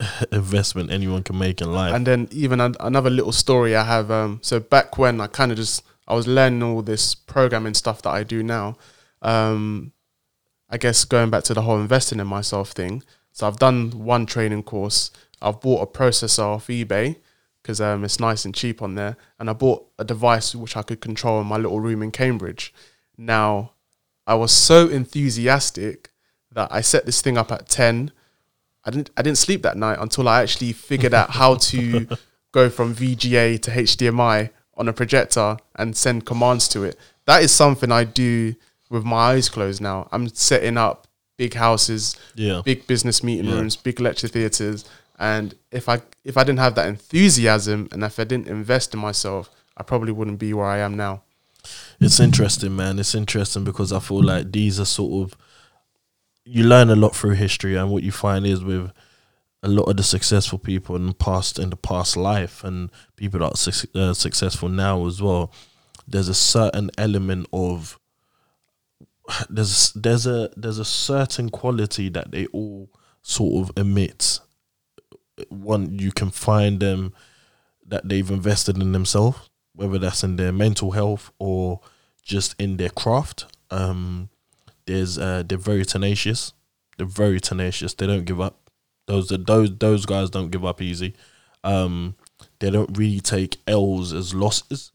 investment 0.32 0.90
anyone 0.90 1.22
can 1.22 1.38
make 1.38 1.60
in 1.60 1.72
life. 1.72 1.94
And 1.94 2.06
then 2.06 2.28
even 2.30 2.60
an- 2.60 2.76
another 2.80 3.10
little 3.10 3.32
story 3.32 3.76
I 3.76 3.84
have. 3.84 4.10
Um, 4.10 4.40
so 4.42 4.60
back 4.60 4.98
when 4.98 5.20
I 5.20 5.26
kind 5.26 5.52
of 5.52 5.58
just 5.58 5.82
I 6.08 6.14
was 6.14 6.26
learning 6.26 6.62
all 6.62 6.82
this 6.82 7.14
programming 7.14 7.74
stuff 7.74 8.02
that 8.02 8.10
I 8.10 8.24
do 8.24 8.42
now. 8.42 8.76
Um, 9.22 9.92
I 10.68 10.76
guess 10.76 11.04
going 11.04 11.30
back 11.30 11.44
to 11.44 11.54
the 11.54 11.62
whole 11.62 11.80
investing 11.80 12.20
in 12.20 12.26
myself 12.26 12.70
thing. 12.70 13.02
So 13.32 13.46
I've 13.46 13.58
done 13.58 13.90
one 13.90 14.26
training 14.26 14.64
course. 14.64 15.10
I've 15.42 15.60
bought 15.60 15.82
a 15.82 15.86
processor 15.86 16.42
off 16.42 16.66
eBay 16.66 17.16
because 17.62 17.80
um, 17.80 18.04
it's 18.04 18.20
nice 18.20 18.44
and 18.44 18.54
cheap 18.54 18.82
on 18.82 18.94
there, 18.94 19.16
and 19.38 19.50
I 19.50 19.52
bought 19.52 19.86
a 19.98 20.04
device 20.04 20.54
which 20.54 20.76
I 20.76 20.82
could 20.82 21.00
control 21.00 21.40
in 21.40 21.46
my 21.46 21.56
little 21.56 21.80
room 21.80 22.02
in 22.02 22.10
Cambridge. 22.10 22.72
Now, 23.16 23.72
I 24.26 24.34
was 24.34 24.50
so 24.50 24.88
enthusiastic 24.88 26.10
that 26.52 26.72
I 26.72 26.80
set 26.80 27.06
this 27.06 27.20
thing 27.20 27.36
up 27.36 27.52
at 27.52 27.68
ten. 27.68 28.12
I 28.84 28.90
didn't 28.90 29.10
I 29.16 29.22
didn't 29.22 29.38
sleep 29.38 29.62
that 29.62 29.76
night 29.76 29.98
until 30.00 30.28
I 30.28 30.42
actually 30.42 30.72
figured 30.72 31.14
out 31.14 31.30
how 31.30 31.56
to 31.56 32.06
go 32.52 32.70
from 32.70 32.94
VGA 32.94 33.60
to 33.62 33.70
HDMI 33.70 34.50
on 34.76 34.88
a 34.88 34.92
projector 34.92 35.56
and 35.76 35.96
send 35.96 36.24
commands 36.26 36.68
to 36.68 36.84
it. 36.84 36.96
That 37.26 37.42
is 37.42 37.52
something 37.52 37.92
I 37.92 38.04
do 38.04 38.54
with 38.88 39.04
my 39.04 39.16
eyes 39.32 39.48
closed 39.48 39.80
now. 39.82 40.08
I'm 40.10 40.28
setting 40.28 40.76
up 40.78 41.06
big 41.36 41.54
houses, 41.54 42.16
yeah, 42.34 42.62
big 42.64 42.86
business 42.86 43.22
meeting 43.22 43.46
Yeah. 43.46 43.56
rooms, 43.56 43.76
big 43.76 44.00
lecture 44.00 44.28
theaters, 44.28 44.84
and 45.18 45.54
if 45.70 45.88
I 45.88 46.00
if 46.24 46.36
I 46.36 46.44
didn't 46.44 46.58
have 46.60 46.74
that 46.76 46.88
enthusiasm 46.88 47.88
and 47.92 48.02
if 48.02 48.18
I 48.18 48.24
didn't 48.24 48.48
invest 48.48 48.94
in 48.94 49.00
myself, 49.00 49.50
I 49.76 49.82
probably 49.82 50.12
wouldn't 50.12 50.38
be 50.38 50.52
where 50.54 50.66
I 50.66 50.78
am 50.78 50.96
now. 50.96 51.22
it's 52.00 52.18
interesting, 52.20 52.74
man. 52.74 52.98
It's 52.98 53.14
interesting 53.14 53.64
because 53.64 53.92
I 53.92 54.00
feel 54.00 54.22
like 54.22 54.50
these 54.50 54.80
are 54.80 54.86
sort 54.86 55.12
of 55.30 55.38
you 56.50 56.64
learn 56.64 56.90
a 56.90 56.96
lot 56.96 57.14
through 57.14 57.34
history, 57.34 57.76
and 57.76 57.90
what 57.90 58.02
you 58.02 58.10
find 58.10 58.44
is 58.44 58.64
with 58.64 58.90
a 59.62 59.68
lot 59.68 59.84
of 59.84 59.96
the 59.96 60.02
successful 60.02 60.58
people 60.58 60.96
in 60.96 61.06
the 61.06 61.14
past 61.14 61.58
in 61.58 61.70
the 61.70 61.76
past 61.76 62.16
life, 62.16 62.64
and 62.64 62.90
people 63.16 63.40
that 63.40 63.52
are 63.52 63.56
suc- 63.56 63.94
uh, 63.94 64.12
successful 64.12 64.68
now 64.68 65.06
as 65.06 65.22
well. 65.22 65.52
There's 66.08 66.28
a 66.28 66.34
certain 66.34 66.90
element 66.98 67.46
of 67.52 67.98
there's 69.48 69.92
there's 69.92 70.26
a 70.26 70.50
there's 70.56 70.78
a 70.78 70.84
certain 70.84 71.50
quality 71.50 72.08
that 72.08 72.32
they 72.32 72.46
all 72.46 72.90
sort 73.22 73.68
of 73.68 73.78
emit. 73.78 74.40
One 75.48 75.98
you 75.98 76.10
can 76.10 76.30
find 76.30 76.80
them 76.80 77.14
that 77.86 78.08
they've 78.08 78.30
invested 78.30 78.80
in 78.80 78.92
themselves, 78.92 79.50
whether 79.74 79.98
that's 79.98 80.24
in 80.24 80.36
their 80.36 80.52
mental 80.52 80.92
health 80.92 81.30
or 81.38 81.80
just 82.22 82.54
in 82.58 82.76
their 82.76 82.90
craft. 82.90 83.46
Um, 83.70 84.30
there's 84.86 85.18
uh, 85.18 85.42
they're 85.46 85.58
very 85.58 85.84
tenacious. 85.84 86.52
They're 86.96 87.06
very 87.06 87.40
tenacious. 87.40 87.94
They 87.94 88.06
don't 88.06 88.24
give 88.24 88.40
up. 88.40 88.70
Those 89.06 89.28
those 89.28 89.76
those 89.78 90.06
guys 90.06 90.30
don't 90.30 90.50
give 90.50 90.64
up 90.64 90.80
easy. 90.80 91.14
Um, 91.64 92.14
they 92.58 92.70
don't 92.70 92.96
really 92.96 93.20
take 93.20 93.58
L's 93.66 94.12
as 94.12 94.34
losses. 94.34 94.92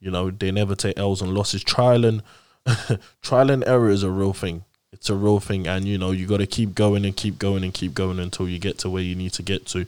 You 0.00 0.10
know, 0.10 0.30
they 0.30 0.50
never 0.50 0.74
take 0.74 0.98
L's 0.98 1.22
and 1.22 1.34
losses. 1.34 1.64
Trial 1.64 2.04
and 2.04 2.22
trial 3.22 3.50
and 3.50 3.66
error 3.66 3.90
is 3.90 4.02
a 4.02 4.10
real 4.10 4.32
thing. 4.32 4.64
It's 4.92 5.10
a 5.10 5.14
real 5.14 5.40
thing, 5.40 5.66
and 5.66 5.86
you 5.86 5.98
know 5.98 6.12
you 6.12 6.26
got 6.26 6.38
to 6.38 6.46
keep 6.46 6.74
going 6.74 7.04
and 7.04 7.16
keep 7.16 7.38
going 7.38 7.64
and 7.64 7.74
keep 7.74 7.94
going 7.94 8.20
until 8.20 8.48
you 8.48 8.58
get 8.58 8.78
to 8.78 8.90
where 8.90 9.02
you 9.02 9.14
need 9.14 9.32
to 9.32 9.42
get 9.42 9.66
to. 9.66 9.86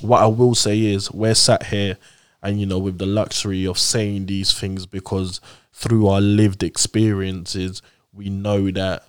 What 0.00 0.20
I 0.20 0.26
will 0.26 0.54
say 0.54 0.80
is, 0.80 1.12
we're 1.12 1.36
sat 1.36 1.66
here, 1.66 1.96
and 2.42 2.60
you 2.60 2.66
know, 2.66 2.78
with 2.78 2.98
the 2.98 3.06
luxury 3.06 3.64
of 3.66 3.78
saying 3.78 4.26
these 4.26 4.52
things 4.52 4.84
because 4.84 5.40
through 5.72 6.08
our 6.08 6.20
lived 6.20 6.64
experiences, 6.64 7.82
we 8.18 8.28
know 8.28 8.70
that. 8.72 9.04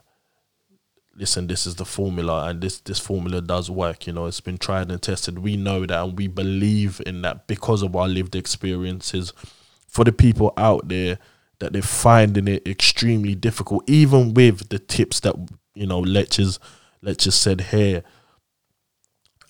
Listen, 1.16 1.48
this 1.48 1.66
is 1.66 1.76
the 1.76 1.84
formula, 1.84 2.48
and 2.48 2.62
this 2.62 2.80
this 2.80 3.00
formula 3.00 3.42
does 3.42 3.70
work. 3.70 4.08
You 4.08 4.14
know, 4.14 4.28
it's 4.28 4.40
been 4.40 4.58
tried 4.58 4.90
and 4.90 5.02
tested. 5.02 5.40
We 5.40 5.58
know 5.58 5.86
that, 5.86 6.02
and 6.02 6.18
we 6.18 6.28
believe 6.28 7.02
in 7.06 7.24
that 7.24 7.46
because 7.48 7.82
of 7.82 7.96
our 7.96 8.08
lived 8.08 8.36
experiences. 8.36 9.34
For 9.88 10.06
the 10.06 10.12
people 10.14 10.54
out 10.56 10.88
there 10.88 11.18
that 11.58 11.74
they're 11.74 11.82
finding 11.82 12.48
it 12.48 12.66
extremely 12.66 13.36
difficult, 13.36 13.90
even 13.90 14.34
with 14.34 14.70
the 14.70 14.80
tips 14.80 15.20
that 15.22 15.36
you 15.74 15.88
know 15.88 16.00
lectures 16.00 16.60
lectures 17.02 17.36
said 17.36 17.62
here. 17.62 18.04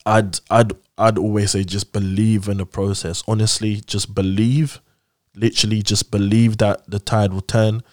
I'd 0.06 0.40
I'd 0.50 0.72
I'd 0.98 1.18
always 1.18 1.52
say 1.52 1.64
just 1.64 1.94
believe 1.94 2.48
in 2.48 2.58
the 2.58 2.66
process. 2.66 3.24
Honestly, 3.28 3.82
just 3.86 4.16
believe. 4.16 4.82
Literally, 5.36 5.82
just 5.82 6.10
believe 6.10 6.58
that 6.58 6.90
the 6.90 7.00
tide 7.00 7.32
will 7.32 7.42
turn. 7.42 7.84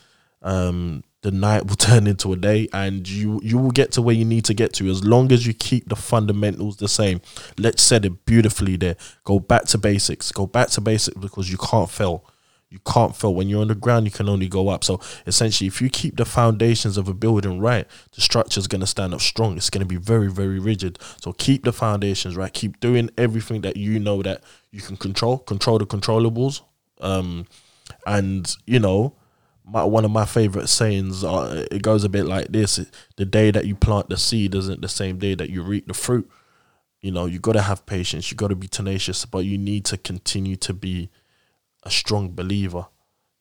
Um, 0.43 1.05
the 1.27 1.33
night 1.33 1.67
will 1.67 1.75
turn 1.91 2.07
into 2.07 2.33
a 2.33 2.37
day, 2.37 2.69
and 2.73 3.09
you 3.09 3.41
you 3.43 3.59
will 3.59 3.73
get 3.73 3.91
to 3.93 4.01
where 4.01 4.15
you 4.15 4.25
need 4.25 4.45
to 4.45 4.55
get 4.55 4.73
to 4.75 4.89
as 4.89 5.05
long 5.05 5.33
as 5.33 5.45
you 5.45 5.53
keep 5.53 5.89
the 5.89 5.97
fundamentals 5.97 6.77
the 6.77 6.87
same. 6.87 7.21
Let's 7.59 7.83
said 7.83 8.05
it 8.05 8.25
beautifully 8.27 8.77
there. 8.77 8.97
Go 9.25 9.41
back 9.41 9.65
to 9.67 9.79
basics. 9.79 10.31
Go 10.31 10.47
back 10.47 10.69
to 10.71 10.81
basics 10.81 11.17
because 11.17 11.51
you 11.51 11.59
can't 11.59 11.91
fail. 11.91 12.25
You 12.71 12.79
can't 12.87 13.15
fail. 13.17 13.35
When 13.35 13.49
you're 13.49 13.61
on 13.61 13.69
the 13.69 13.75
ground, 13.75 14.07
you 14.07 14.13
can 14.13 14.29
only 14.29 14.47
go 14.47 14.69
up. 14.69 14.85
So 14.85 15.01
essentially, 15.27 15.67
if 15.67 15.83
you 15.83 15.91
keep 15.91 16.17
the 16.17 16.25
foundations 16.25 16.97
of 16.97 17.09
a 17.09 17.15
building 17.15 17.59
right, 17.59 17.87
the 18.15 18.21
structure 18.21 18.61
is 18.61 18.69
going 18.69 18.83
to 18.83 18.87
stand 18.87 19.13
up 19.13 19.21
strong. 19.21 19.57
It's 19.57 19.71
going 19.71 19.81
to 19.81 19.87
be 19.87 19.97
very, 19.97 20.31
very 20.31 20.61
rigid. 20.61 20.99
So 21.21 21.33
keep 21.33 21.65
the 21.65 21.73
foundations 21.73 22.37
right. 22.37 22.53
Keep 22.53 22.79
doing 22.79 23.11
everything 23.19 23.63
that 23.63 23.77
you 23.77 23.99
know 23.99 24.23
that 24.23 24.43
you 24.71 24.81
can 24.81 24.97
control. 24.97 25.39
Control 25.39 25.79
the 25.79 25.87
controllables. 25.87 26.61
Um, 27.01 27.47
and 28.07 28.49
you 28.67 28.79
know, 28.79 29.15
my 29.67 29.83
one 29.83 30.05
of 30.05 30.11
my 30.11 30.25
favorite 30.25 30.69
sayings. 30.69 31.25
Are, 31.25 31.67
it 31.71 31.83
goes 31.83 32.05
a 32.05 32.09
bit 32.09 32.25
like 32.25 32.49
this: 32.49 32.81
the 33.17 33.25
day 33.25 33.51
that 33.51 33.67
you 33.67 33.75
plant 33.75 34.09
the 34.09 34.17
seed 34.17 34.55
isn't 34.55 34.81
the 34.81 34.89
same 34.89 35.19
day 35.19 35.35
that 35.35 35.51
you 35.51 35.63
reap 35.63 35.89
the 35.89 35.95
fruit. 35.95 36.31
You 37.01 37.11
know, 37.13 37.27
you 37.27 37.39
got 37.39 37.53
to 37.53 37.63
have 37.63 37.87
patience. 37.87 38.31
You 38.31 38.37
got 38.37 38.49
to 38.49 38.57
be 38.57 38.69
tenacious, 38.69 39.25
but 39.25 39.45
you 39.45 39.59
need 39.59 39.85
to 39.87 39.97
continue 39.97 40.57
to 40.57 40.73
be 40.73 41.11
a 41.83 41.91
strong 41.91 42.33
believer. 42.33 42.87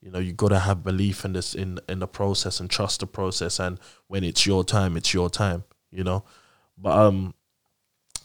You 0.02 0.12
know, 0.12 0.20
you 0.20 0.34
got 0.34 0.50
to 0.50 0.60
have 0.60 0.84
belief 0.84 1.26
in 1.26 1.34
this 1.34 1.56
in 1.56 1.80
in 1.88 2.00
the 2.00 2.08
process 2.08 2.60
and 2.60 2.70
trust 2.70 3.00
the 3.00 3.08
process. 3.08 3.60
And 3.60 3.80
when 4.08 4.24
it's 4.24 4.46
your 4.46 4.64
time, 4.64 4.98
it's 4.98 5.14
your 5.14 5.30
time. 5.30 5.64
You 5.92 6.04
know, 6.04 6.26
but 6.78 6.98
um, 6.98 7.34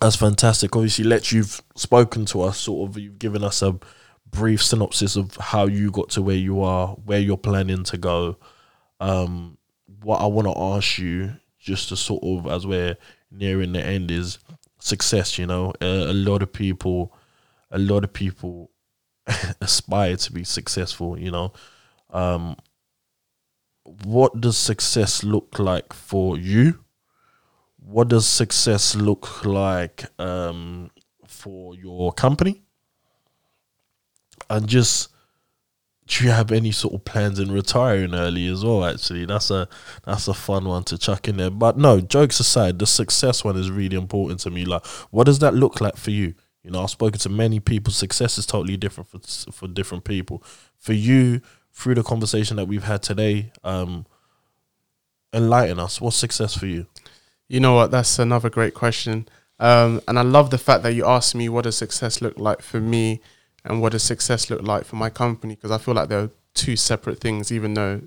that's 0.00 0.16
fantastic. 0.16 0.74
Obviously, 0.74 1.04
let 1.04 1.30
you've 1.32 1.62
spoken 1.76 2.24
to 2.26 2.42
us, 2.42 2.58
sort 2.58 2.90
of, 2.90 2.98
you've 2.98 3.18
given 3.18 3.44
us 3.44 3.62
a 3.62 3.78
brief 4.30 4.62
synopsis 4.62 5.16
of 5.16 5.36
how 5.36 5.66
you 5.66 5.90
got 5.90 6.10
to 6.10 6.22
where 6.22 6.36
you 6.36 6.62
are, 6.62 6.88
where 7.04 7.18
you're 7.18 7.36
planning 7.36 7.84
to 7.84 7.96
go. 7.96 8.36
Um, 9.00 9.58
what 10.02 10.20
I 10.20 10.26
want 10.26 10.46
to 10.48 10.58
ask 10.58 10.98
you, 10.98 11.32
just 11.58 11.88
to 11.90 11.96
sort 11.96 12.22
of 12.22 12.50
as 12.50 12.66
we're 12.66 12.96
nearing 13.30 13.72
the 13.72 13.84
end, 13.84 14.10
is 14.10 14.38
success. 14.78 15.38
You 15.38 15.46
know, 15.46 15.72
a, 15.80 16.10
a 16.10 16.12
lot 16.12 16.42
of 16.42 16.52
people, 16.52 17.14
a 17.70 17.78
lot 17.78 18.04
of 18.04 18.12
people 18.12 18.70
aspire 19.60 20.16
to 20.16 20.32
be 20.32 20.44
successful. 20.44 21.18
You 21.18 21.30
know, 21.30 21.52
um, 22.10 22.56
what 24.04 24.40
does 24.40 24.56
success 24.56 25.24
look 25.24 25.58
like 25.58 25.92
for 25.92 26.36
you? 26.36 26.84
What 27.76 28.08
does 28.08 28.26
success 28.26 28.94
look 28.94 29.44
like 29.44 30.04
um, 30.20 30.90
for 31.26 31.74
your 31.74 32.12
company? 32.12 32.62
And 34.50 34.68
just 34.68 35.10
do 36.10 36.24
you 36.24 36.30
have 36.32 36.50
any 36.50 36.72
sort 36.72 36.92
of 36.92 37.04
plans 37.04 37.38
in 37.38 37.52
retiring 37.52 38.14
early 38.14 38.48
as 38.48 38.64
well? 38.64 38.84
Actually, 38.84 39.26
that's 39.26 39.48
a 39.50 39.68
that's 40.04 40.26
a 40.26 40.34
fun 40.34 40.64
one 40.64 40.82
to 40.84 40.98
chuck 40.98 41.28
in 41.28 41.36
there. 41.36 41.50
But 41.50 41.78
no, 41.78 42.00
jokes 42.00 42.40
aside, 42.40 42.80
the 42.80 42.86
success 42.86 43.44
one 43.44 43.56
is 43.56 43.70
really 43.70 43.96
important 43.96 44.40
to 44.40 44.50
me. 44.50 44.64
Like, 44.64 44.84
what 45.10 45.24
does 45.24 45.38
that 45.38 45.54
look 45.54 45.80
like 45.80 45.96
for 45.96 46.10
you? 46.10 46.34
You 46.64 46.72
know, 46.72 46.82
I've 46.82 46.90
spoken 46.90 47.20
to 47.20 47.28
many 47.28 47.60
people. 47.60 47.92
Success 47.92 48.38
is 48.38 48.44
totally 48.44 48.76
different 48.76 49.08
for 49.08 49.20
for 49.52 49.68
different 49.68 50.02
people. 50.02 50.42
For 50.78 50.94
you, 50.94 51.42
through 51.72 51.94
the 51.94 52.02
conversation 52.02 52.56
that 52.56 52.66
we've 52.66 52.84
had 52.84 53.04
today, 53.04 53.52
um, 53.62 54.04
enlighten 55.32 55.78
us. 55.78 56.00
What's 56.00 56.16
success 56.16 56.56
for 56.56 56.66
you? 56.66 56.86
You 57.48 57.60
know 57.60 57.74
what? 57.74 57.92
That's 57.92 58.18
another 58.18 58.50
great 58.50 58.74
question. 58.74 59.28
Um, 59.60 60.00
and 60.08 60.18
I 60.18 60.22
love 60.22 60.50
the 60.50 60.58
fact 60.58 60.82
that 60.82 60.94
you 60.94 61.06
asked 61.06 61.36
me 61.36 61.48
what 61.48 61.64
does 61.64 61.76
success 61.76 62.20
look 62.20 62.36
like 62.36 62.62
for 62.62 62.80
me 62.80 63.20
and 63.64 63.80
what 63.80 63.92
does 63.92 64.02
success 64.02 64.50
look 64.50 64.62
like 64.62 64.84
for 64.84 64.96
my 64.96 65.10
company 65.10 65.54
because 65.54 65.70
I 65.70 65.78
feel 65.78 65.94
like 65.94 66.08
they're 66.08 66.30
two 66.54 66.76
separate 66.76 67.20
things, 67.20 67.52
even 67.52 67.74
though 67.74 68.02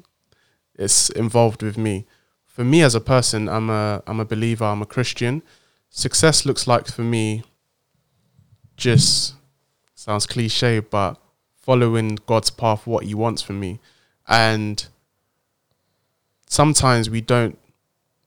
it's 0.75 1.09
involved 1.09 1.61
with 1.61 1.77
me. 1.77 2.05
For 2.45 2.63
me 2.63 2.81
as 2.81 2.95
a 2.95 3.01
person, 3.01 3.49
I'm 3.49 3.69
a 3.69 4.01
I'm 4.05 4.19
a 4.19 4.25
believer. 4.25 4.65
I'm 4.65 4.81
a 4.81 4.85
Christian. 4.85 5.41
Success 5.89 6.45
looks 6.45 6.67
like 6.67 6.87
for 6.87 7.03
me 7.03 7.43
just 8.75 9.35
sounds 9.95 10.25
cliche, 10.25 10.79
but 10.79 11.17
following 11.55 12.17
God's 12.25 12.49
path, 12.49 12.85
what 12.85 13.05
He 13.05 13.13
wants 13.13 13.41
from 13.41 13.59
me, 13.59 13.79
and 14.27 14.85
sometimes 16.47 17.09
we 17.09 17.21
don't 17.21 17.57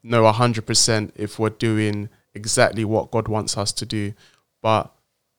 know 0.03 0.31
hundred 0.33 0.67
percent 0.67 1.13
if 1.17 1.39
we're 1.39 1.51
doing 1.51 2.09
exactly 2.35 2.85
what 2.85 3.11
God 3.11 3.29
wants 3.29 3.57
us 3.57 3.73
to 3.73 3.87
do, 3.87 4.13
but 4.63 4.93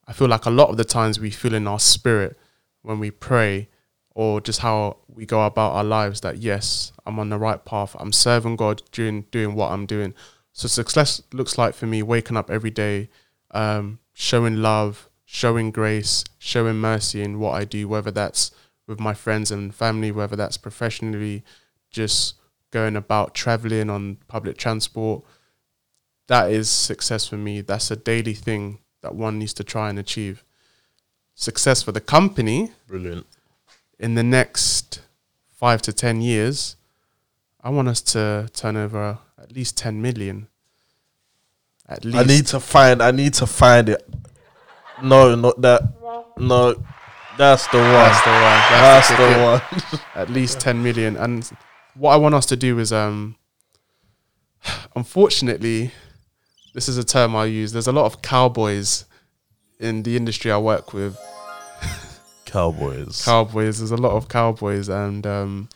I 0.08 0.14
feel 0.14 0.28
like 0.28 0.46
a 0.46 0.52
lot 0.52 0.70
of 0.70 0.78
the 0.78 0.86
times 0.86 1.20
we 1.20 1.32
feel 1.32 1.54
in 1.54 1.68
our 1.68 1.80
spirit 1.80 2.38
when 2.82 3.00
we 3.00 3.12
pray 3.12 3.68
or 4.16 4.40
just 4.40 4.62
how 4.62 4.98
we 5.08 5.26
go 5.26 5.46
about 5.46 5.74
our 5.74 5.84
lives 5.84 6.22
that 6.22 6.38
yes, 6.38 6.94
I'm 7.06 7.20
on 7.20 7.30
the 7.30 7.38
right 7.38 7.64
path. 7.64 7.96
I'm 8.00 8.14
serving 8.14 8.56
God 8.56 8.82
doing 8.92 9.26
doing 9.32 9.54
what 9.54 9.72
I'm 9.72 9.86
doing. 9.86 10.14
So 10.54 10.68
success 10.68 11.22
looks 11.34 11.58
like 11.58 11.76
for 11.76 11.86
me 11.86 12.02
waking 12.02 12.38
up 12.38 12.50
every 12.50 12.72
day, 12.72 13.10
um, 13.52 14.00
showing 14.14 14.62
love, 14.62 15.10
showing 15.26 15.72
grace, 15.72 16.24
showing 16.40 16.78
mercy 16.78 17.22
in 17.22 17.40
what 17.40 17.52
I 17.52 17.66
do, 17.66 17.88
whether 17.88 18.10
that's 18.10 18.52
with 18.88 19.00
my 19.00 19.14
friends 19.14 19.52
and 19.52 19.76
family, 19.76 20.12
whether 20.12 20.36
that's 20.36 20.58
professionally, 20.58 21.44
just 21.92 22.36
going 22.72 22.96
about 22.96 23.36
traveling 23.36 23.90
on 23.90 24.18
public 24.28 24.58
transport. 24.58 25.24
That 26.28 26.52
is 26.52 26.70
success 26.70 27.28
for 27.28 27.38
me. 27.38 27.62
That's 27.62 27.92
a 27.92 27.96
daily 27.96 28.34
thing 28.34 28.80
that 29.08 29.16
one 29.16 29.40
needs 29.40 29.54
to 29.54 29.64
try 29.64 29.90
and 29.90 29.98
achieve. 29.98 30.44
Success 31.34 31.82
for 31.82 31.94
the 31.94 32.02
company. 32.02 32.72
Brilliant. 32.88 33.26
In 34.00 34.16
the 34.16 34.24
next 34.24 35.00
five 35.56 35.82
to 35.84 35.94
10 35.94 36.20
years, 36.20 36.76
I 37.64 37.70
want 37.70 37.88
us 37.88 38.02
to 38.14 38.50
turn 38.54 38.76
over 38.76 39.20
at 39.42 39.54
least 39.54 39.78
10 39.78 40.02
million. 40.02 40.48
At 41.88 42.04
least. 42.04 42.18
I 42.18 42.24
need 42.24 42.48
to 42.48 42.60
find. 42.60 43.02
I 43.02 43.12
need 43.12 43.34
to 43.36 43.48
find 43.48 43.88
it. 43.88 44.06
No, 45.02 45.36
not 45.36 45.62
that. 45.62 45.84
No, 46.38 46.76
that's 47.38 47.66
the 47.68 47.78
one. 47.78 47.88
That's 47.88 48.24
the 48.26 48.32
one. 48.32 48.60
That's, 48.70 49.08
That's, 49.08 49.10
the, 49.10 49.16
ticket. 49.16 49.92
one. 49.94 50.02
At 50.22 50.30
least 50.30 50.60
10 50.60 50.84
million. 50.84 51.16
And 51.16 51.50
what 51.96 52.12
I 52.12 52.18
want 52.18 52.36
us 52.36 52.46
to 52.48 52.58
do 52.58 52.78
is, 52.80 52.92
um, 52.92 53.38
unfortunately, 54.98 55.92
this 56.78 56.88
is 56.88 57.00
a 57.00 57.04
term 57.04 57.36
I 57.36 57.46
use. 57.46 57.72
There's 57.72 57.88
a 57.88 57.92
lot 57.92 58.06
of 58.06 58.22
cowboys 58.22 59.06
in 59.80 60.04
the 60.04 60.16
industry 60.16 60.52
I 60.52 60.60
work 60.60 60.94
with. 60.94 61.18
Cowboys. 62.46 63.26
Cowboys. 63.26 63.80
There's 63.80 63.90
a 63.90 63.98
lot 63.98 64.12
of 64.12 64.30
cowboys, 64.30 64.88
and 64.88 65.26
um, 65.26 65.70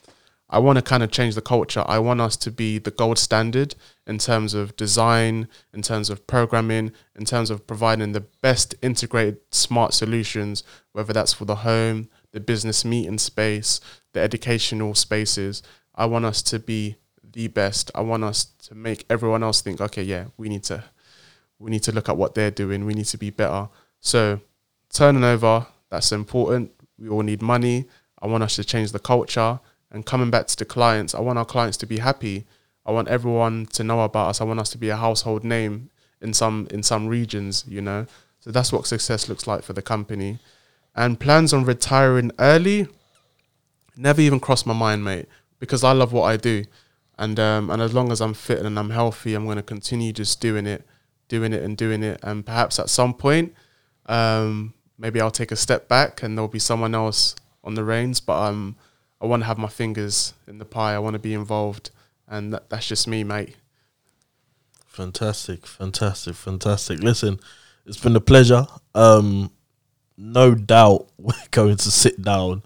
I 0.47 0.59
want 0.59 0.77
to 0.77 0.83
kind 0.83 1.01
of 1.01 1.09
change 1.09 1.33
the 1.33 1.41
culture. 1.41 1.83
I 1.87 1.97
want 1.97 2.21
us 2.21 2.37
to 2.37 2.51
be 2.51 2.77
the 2.77 2.91
gold 2.91 3.17
standard 3.17 3.73
in 4.05 4.19
terms 4.19 4.53
of 4.53 4.75
design, 4.75 5.47
in 5.73 5.81
terms 5.81 6.11
of 6.11 6.27
programming, 6.27 6.91
in 7.15 7.25
terms 7.25 7.49
of 7.49 7.65
providing 7.65 8.11
the 8.11 8.21
best 8.43 8.75
integrated 8.83 9.39
smart 9.49 9.95
solutions, 9.95 10.63
whether 10.91 11.13
that's 11.13 11.33
for 11.33 11.45
the 11.45 11.55
home, 11.55 12.09
the 12.31 12.39
business 12.39 12.85
meeting 12.85 13.17
space, 13.17 13.81
the 14.13 14.19
educational 14.19 14.93
spaces. 14.93 15.63
I 15.95 16.05
want 16.05 16.25
us 16.25 16.43
to 16.43 16.59
be 16.59 16.97
the 17.33 17.47
best. 17.47 17.89
I 17.95 18.01
want 18.01 18.23
us 18.23 18.45
to 18.45 18.75
make 18.75 19.05
everyone 19.09 19.41
else 19.41 19.61
think, 19.61 19.81
okay, 19.81 20.03
yeah, 20.03 20.25
we 20.37 20.47
need 20.47 20.63
to 20.65 20.83
we 21.62 21.69
need 21.69 21.84
to 21.84 21.91
look 21.91 22.10
at 22.10 22.17
what 22.17 22.36
they're 22.36 22.52
doing. 22.52 22.86
We 22.86 22.93
need 22.93 23.06
to 23.06 23.17
be 23.17 23.30
better. 23.30 23.69
So 24.00 24.41
turning 24.89 25.24
over, 25.24 25.67
that's 25.89 26.12
important. 26.12 26.71
We 26.97 27.08
all 27.08 27.21
need 27.21 27.41
money. 27.41 27.86
I 28.21 28.28
want 28.28 28.43
us 28.43 28.56
to 28.56 28.63
change 28.63 28.91
the 28.91 29.00
culture. 29.00 29.60
And 29.91 30.06
coming 30.06 30.32
back 30.32 30.47
to 30.47 30.58
the 30.58 30.65
clients, 30.65 31.13
I 31.13 31.19
want 31.19 31.38
our 31.38 31.45
clients 31.45 31.78
to 31.78 31.86
be 31.86 32.00
happy. 32.00 32.45
I 32.86 32.91
want 32.91 33.10
everyone 33.10 33.67
to 33.67 33.84
know 33.84 34.02
about 34.02 34.30
us. 34.30 34.41
I 34.41 34.43
want 34.43 34.60
us 34.60 34.69
to 34.71 34.78
be 34.78 34.89
a 34.89 34.95
household 34.95 35.43
name 35.43 35.89
in 36.21 36.34
some 36.34 36.67
in 36.71 36.82
some 36.84 37.08
regions, 37.08 37.65
you 37.67 37.82
know. 37.82 38.06
So 38.39 38.52
that's 38.52 38.71
what 38.74 38.88
success 38.88 39.30
looks 39.30 39.45
like 39.45 39.63
for 39.63 39.74
the 39.74 39.82
company. 39.82 40.39
And 40.95 41.19
plans 41.19 41.54
on 41.54 41.63
retiring 41.63 42.32
early 42.39 42.88
never 43.95 44.21
even 44.21 44.39
crossed 44.39 44.65
my 44.65 44.74
mind, 44.74 45.04
mate, 45.04 45.28
because 45.60 45.84
I 45.84 45.91
love 45.91 46.12
what 46.12 46.24
I 46.24 46.38
do. 46.38 46.65
And 47.17 47.39
um, 47.39 47.69
and 47.69 47.82
as 47.82 47.93
long 47.93 48.12
as 48.12 48.19
I'm 48.21 48.34
fit 48.34 48.60
and 48.60 48.80
I'm 48.80 48.89
healthy, 48.89 49.36
I'm 49.36 49.45
going 49.45 49.58
to 49.58 49.63
continue 49.63 50.12
just 50.12 50.41
doing 50.41 50.65
it, 50.65 50.88
doing 51.32 51.54
it 51.54 51.63
and 51.63 51.78
doing 51.78 52.04
it. 52.04 52.20
And 52.22 52.46
perhaps 52.46 52.78
at 52.78 52.89
some 52.89 53.13
point, 53.13 53.56
um, 54.08 54.74
maybe 54.98 55.22
I'll 55.22 55.32
take 55.32 55.54
a 55.54 55.56
step 55.56 55.88
back 55.88 56.22
and 56.22 56.38
there'll 56.38 56.50
be 56.50 56.60
someone 56.60 56.94
else 56.94 57.36
on 57.63 57.76
the 57.76 57.86
reins. 57.86 58.20
But 58.20 58.50
um, 58.50 58.76
I 59.22 59.28
want 59.28 59.44
to 59.44 59.48
have 59.48 59.58
my 59.58 59.70
fingers 59.70 60.34
in 60.46 60.58
the 60.58 60.65
pie. 60.65 60.94
I 60.94 61.00
want 61.00 61.13
to 61.13 61.20
be 61.20 61.34
involved, 61.34 61.89
and 62.28 62.54
that, 62.54 62.70
that's 62.70 62.86
just 62.86 63.08
me, 63.08 63.24
mate. 63.24 63.56
Fantastic, 64.88 65.65
fantastic, 65.65 66.36
fantastic. 66.36 67.00
Listen, 67.00 67.39
it's 67.86 67.98
been 67.98 68.17
a 68.17 68.22
pleasure. 68.22 68.67
Um, 68.94 69.52
no 70.17 70.54
doubt 70.54 71.08
we're 71.17 71.34
going 71.52 71.78
to 71.78 71.91
sit 71.91 72.22
down 72.22 72.63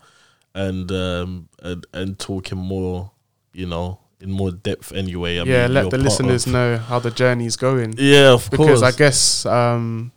and 0.55 0.89
um 0.91 1.49
and, 1.61 1.85
and 1.93 2.17
talking 2.17 2.57
more, 2.57 3.11
you 3.53 3.67
know, 3.67 3.99
in 4.25 4.31
more 4.31 4.51
depth 4.51 4.91
anyway. 4.91 5.39
I 5.39 5.43
yeah, 5.43 5.63
mean, 5.63 5.73
let 5.73 5.89
the 5.91 5.97
listeners 5.97 6.45
know 6.47 6.77
how 6.77 6.99
the 6.99 7.11
journey's 7.11 7.55
going. 7.55 7.95
Yeah, 7.97 8.33
of 8.33 8.49
because 8.49 8.57
course. 8.57 8.81
Because 8.81 8.83
I 8.83 8.91
guess 8.97 9.45
um, 9.45 10.11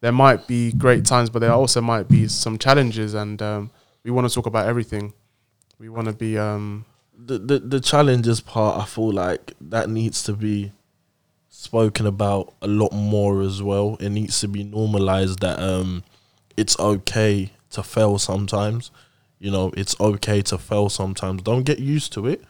there 0.00 0.12
might 0.12 0.46
be 0.46 0.72
great 0.72 1.04
times, 1.04 1.30
but 1.30 1.38
there 1.38 1.52
also 1.52 1.80
might 1.80 2.08
be 2.08 2.26
some 2.28 2.58
challenges, 2.58 3.14
and 3.14 3.40
um, 3.40 3.70
we 4.04 4.10
want 4.10 4.28
to 4.28 4.34
talk 4.34 4.46
about 4.46 4.66
everything. 4.66 5.12
We 5.78 5.88
want 5.88 6.08
to 6.08 6.12
be 6.12 6.38
um, 6.38 6.84
the, 7.16 7.38
the 7.38 7.58
the 7.60 7.80
challenges 7.80 8.40
part, 8.40 8.80
I 8.80 8.84
feel 8.84 9.12
like 9.12 9.52
that 9.60 9.88
needs 9.88 10.22
to 10.24 10.32
be 10.32 10.72
spoken 11.48 12.06
about 12.06 12.54
a 12.62 12.66
lot 12.66 12.92
more 12.92 13.42
as 13.42 13.62
well. 13.62 13.96
It 14.00 14.10
needs 14.10 14.40
to 14.40 14.48
be 14.48 14.64
normalized 14.64 15.40
that 15.40 15.58
um, 15.58 16.02
it's 16.56 16.78
okay 16.78 17.50
to 17.70 17.82
fail 17.82 18.18
sometimes. 18.18 18.90
You 19.38 19.50
know, 19.50 19.72
it's 19.76 19.98
okay 20.00 20.42
to 20.42 20.58
fail 20.58 20.88
sometimes. 20.88 21.42
Don't 21.42 21.64
get 21.64 21.78
used 21.78 22.12
to 22.14 22.26
it, 22.26 22.42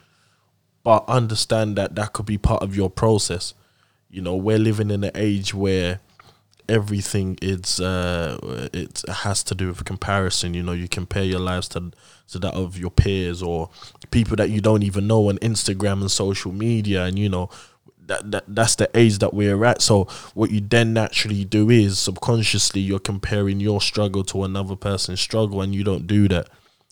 but 0.85 1.05
understand 1.09 1.77
that 1.77 1.95
that 1.95 2.13
could 2.13 2.27
be 2.27 2.39
part 2.39 2.63
of 2.63 2.77
your 2.77 2.91
process. 2.91 3.55
You 4.11 4.23
know, 4.23 4.37
we're 4.37 4.59
living 4.59 4.91
in 4.91 5.05
an 5.05 5.13
age 5.15 5.55
where 5.55 6.01
everything 6.69 7.37
is 7.43 7.81
uh 7.81 8.39
it 8.73 9.03
has 9.09 9.43
to 9.45 9.55
do 9.55 9.69
with 9.69 9.85
comparison. 9.85 10.55
You 10.55 10.63
know 10.63 10.73
you 10.73 10.89
compare 10.89 11.25
your 11.25 11.41
lives 11.41 11.69
to 11.69 11.93
to 12.29 12.39
that 12.39 12.55
of 12.55 12.79
your 12.79 12.91
peers 12.91 13.43
or 13.43 13.69
people 14.11 14.37
that 14.37 14.51
you 14.51 14.61
don't 14.61 14.83
even 14.83 15.07
know 15.07 15.29
on 15.29 15.39
Instagram 15.39 16.01
and 16.01 16.11
social 16.11 16.53
media. 16.53 17.05
And 17.05 17.19
you 17.19 17.29
know 17.29 17.51
that, 18.07 18.31
that 18.31 18.45
that's 18.49 18.77
the 18.77 18.91
age 18.95 19.19
that 19.19 19.35
we're 19.35 19.65
at. 19.65 19.83
So 19.83 20.05
what 20.35 20.51
you 20.51 20.61
then 20.61 20.93
naturally 20.93 21.45
do 21.45 21.69
is 21.71 21.99
subconsciously 21.99 22.81
you're 22.81 22.99
comparing 22.99 23.61
your 23.61 23.81
struggle 23.81 24.25
to 24.25 24.45
another 24.45 24.77
person's 24.77 25.21
struggle 25.21 25.61
and 25.63 25.75
you 25.75 25.85
don't 25.85 26.07
do 26.07 26.29
that. 26.29 26.49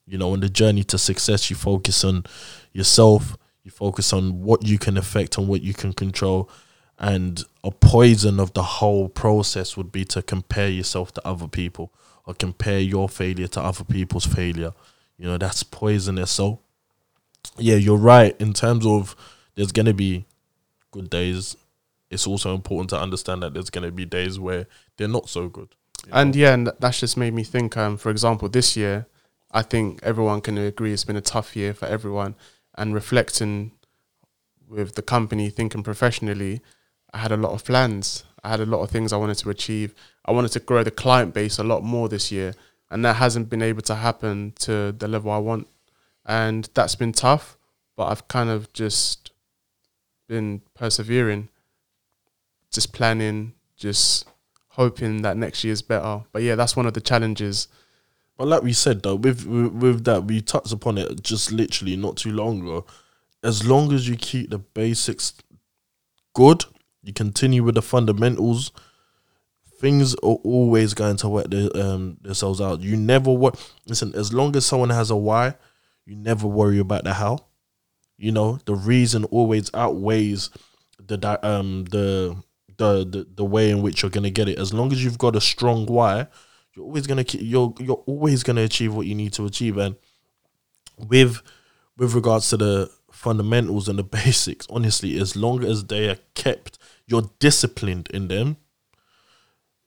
You 0.06 0.18
know 0.18 0.32
on 0.32 0.40
the 0.40 0.48
journey 0.48 0.84
to 0.84 0.98
success 0.98 1.50
you 1.50 1.56
focus 1.56 2.04
on 2.04 2.24
yourself 2.72 3.36
you 3.64 3.70
focus 3.70 4.12
on 4.12 4.42
what 4.42 4.66
you 4.66 4.78
can 4.78 4.96
affect 4.96 5.38
and 5.38 5.48
what 5.48 5.62
you 5.62 5.74
can 5.74 5.92
control 5.92 6.50
and 7.00 7.44
a 7.64 7.70
poison 7.70 8.38
of 8.38 8.52
the 8.52 8.62
whole 8.62 9.08
process 9.08 9.74
would 9.74 9.90
be 9.90 10.04
to 10.04 10.20
compare 10.20 10.68
yourself 10.68 11.14
to 11.14 11.26
other 11.26 11.48
people 11.48 11.90
or 12.26 12.34
compare 12.34 12.78
your 12.78 13.08
failure 13.08 13.48
to 13.48 13.60
other 13.60 13.84
people's 13.84 14.26
failure. 14.26 14.74
You 15.16 15.24
know, 15.24 15.38
that's 15.38 15.62
poisonous. 15.62 16.30
So, 16.30 16.60
yeah, 17.56 17.76
you're 17.76 17.96
right. 17.96 18.38
In 18.38 18.52
terms 18.52 18.84
of 18.84 19.16
there's 19.54 19.72
going 19.72 19.86
to 19.86 19.94
be 19.94 20.26
good 20.90 21.08
days, 21.08 21.56
it's 22.10 22.26
also 22.26 22.54
important 22.54 22.90
to 22.90 23.00
understand 23.00 23.42
that 23.42 23.54
there's 23.54 23.70
going 23.70 23.84
to 23.84 23.92
be 23.92 24.04
days 24.04 24.38
where 24.38 24.66
they're 24.98 25.08
not 25.08 25.30
so 25.30 25.48
good. 25.48 25.74
And 26.12 26.34
know? 26.34 26.40
yeah, 26.40 26.52
and 26.52 26.70
that's 26.80 27.00
just 27.00 27.16
made 27.16 27.32
me 27.32 27.44
think. 27.44 27.78
Um, 27.78 27.96
for 27.96 28.10
example, 28.10 28.50
this 28.50 28.76
year, 28.76 29.06
I 29.50 29.62
think 29.62 30.00
everyone 30.02 30.42
can 30.42 30.58
agree 30.58 30.92
it's 30.92 31.04
been 31.04 31.16
a 31.16 31.22
tough 31.22 31.56
year 31.56 31.72
for 31.72 31.86
everyone. 31.86 32.34
And 32.80 32.94
reflecting 32.94 33.72
with 34.66 34.94
the 34.94 35.02
company, 35.02 35.50
thinking 35.50 35.82
professionally, 35.82 36.62
I 37.12 37.18
had 37.18 37.30
a 37.30 37.36
lot 37.36 37.52
of 37.52 37.62
plans. 37.62 38.24
I 38.42 38.48
had 38.48 38.60
a 38.60 38.64
lot 38.64 38.80
of 38.80 38.90
things 38.90 39.12
I 39.12 39.18
wanted 39.18 39.36
to 39.38 39.50
achieve. 39.50 39.94
I 40.24 40.32
wanted 40.32 40.52
to 40.52 40.60
grow 40.60 40.82
the 40.82 40.90
client 40.90 41.34
base 41.34 41.58
a 41.58 41.62
lot 41.62 41.82
more 41.82 42.08
this 42.08 42.32
year, 42.32 42.54
and 42.90 43.04
that 43.04 43.16
hasn't 43.16 43.50
been 43.50 43.60
able 43.60 43.82
to 43.82 43.96
happen 43.96 44.54
to 44.60 44.92
the 44.92 45.08
level 45.08 45.30
I 45.30 45.36
want. 45.36 45.68
And 46.24 46.70
that's 46.72 46.94
been 46.94 47.12
tough, 47.12 47.58
but 47.96 48.06
I've 48.06 48.28
kind 48.28 48.48
of 48.48 48.72
just 48.72 49.30
been 50.26 50.62
persevering, 50.72 51.50
just 52.72 52.94
planning, 52.94 53.52
just 53.76 54.26
hoping 54.68 55.20
that 55.20 55.36
next 55.36 55.64
year's 55.64 55.82
better. 55.82 56.22
But 56.32 56.42
yeah, 56.44 56.54
that's 56.54 56.76
one 56.76 56.86
of 56.86 56.94
the 56.94 57.02
challenges. 57.02 57.68
But 58.40 58.48
like 58.48 58.62
we 58.62 58.72
said 58.72 59.02
though, 59.02 59.16
with, 59.16 59.44
with 59.44 60.04
that 60.04 60.24
we 60.24 60.40
touched 60.40 60.72
upon 60.72 60.96
it 60.96 61.22
just 61.22 61.52
literally 61.52 61.94
not 61.94 62.16
too 62.16 62.32
long 62.32 62.62
ago. 62.62 62.86
As 63.44 63.66
long 63.66 63.92
as 63.92 64.08
you 64.08 64.16
keep 64.16 64.48
the 64.48 64.56
basics 64.56 65.34
good, 66.34 66.64
you 67.02 67.12
continue 67.12 67.62
with 67.62 67.74
the 67.74 67.82
fundamentals. 67.82 68.72
Things 69.78 70.14
are 70.14 70.38
always 70.42 70.94
going 70.94 71.18
to 71.18 71.28
work 71.28 71.50
their, 71.50 71.68
um, 71.76 72.16
themselves 72.22 72.62
out. 72.62 72.80
You 72.80 72.96
never 72.96 73.30
work. 73.30 73.56
Listen, 73.86 74.14
as 74.14 74.32
long 74.32 74.56
as 74.56 74.64
someone 74.64 74.88
has 74.88 75.10
a 75.10 75.16
why, 75.16 75.56
you 76.06 76.16
never 76.16 76.46
worry 76.46 76.78
about 76.78 77.04
the 77.04 77.12
how. 77.12 77.40
You 78.16 78.32
know, 78.32 78.58
the 78.64 78.74
reason 78.74 79.24
always 79.24 79.70
outweighs 79.74 80.48
the 80.98 81.38
um 81.46 81.84
the 81.90 82.38
the 82.78 83.04
the, 83.04 83.26
the 83.34 83.44
way 83.44 83.68
in 83.68 83.82
which 83.82 84.00
you're 84.00 84.10
gonna 84.10 84.30
get 84.30 84.48
it. 84.48 84.58
As 84.58 84.72
long 84.72 84.92
as 84.92 85.04
you've 85.04 85.18
got 85.18 85.36
a 85.36 85.42
strong 85.42 85.84
why, 85.84 86.28
you're 86.74 86.84
always 86.84 87.06
gonna 87.06 87.24
you're 87.32 87.74
you're 87.78 88.02
always 88.06 88.42
gonna 88.42 88.62
achieve 88.62 88.94
what 88.94 89.06
you 89.06 89.14
need 89.14 89.32
to 89.34 89.46
achieve. 89.46 89.76
And 89.76 89.96
with 90.98 91.40
with 91.96 92.14
regards 92.14 92.48
to 92.50 92.56
the 92.56 92.90
fundamentals 93.10 93.88
and 93.88 93.98
the 93.98 94.02
basics, 94.24 94.66
honestly, 94.70 95.18
as 95.18 95.36
long 95.36 95.64
as 95.64 95.84
they 95.84 96.08
are 96.08 96.18
kept, 96.34 96.78
you're 97.06 97.30
disciplined 97.38 98.08
in 98.12 98.28
them. 98.28 98.56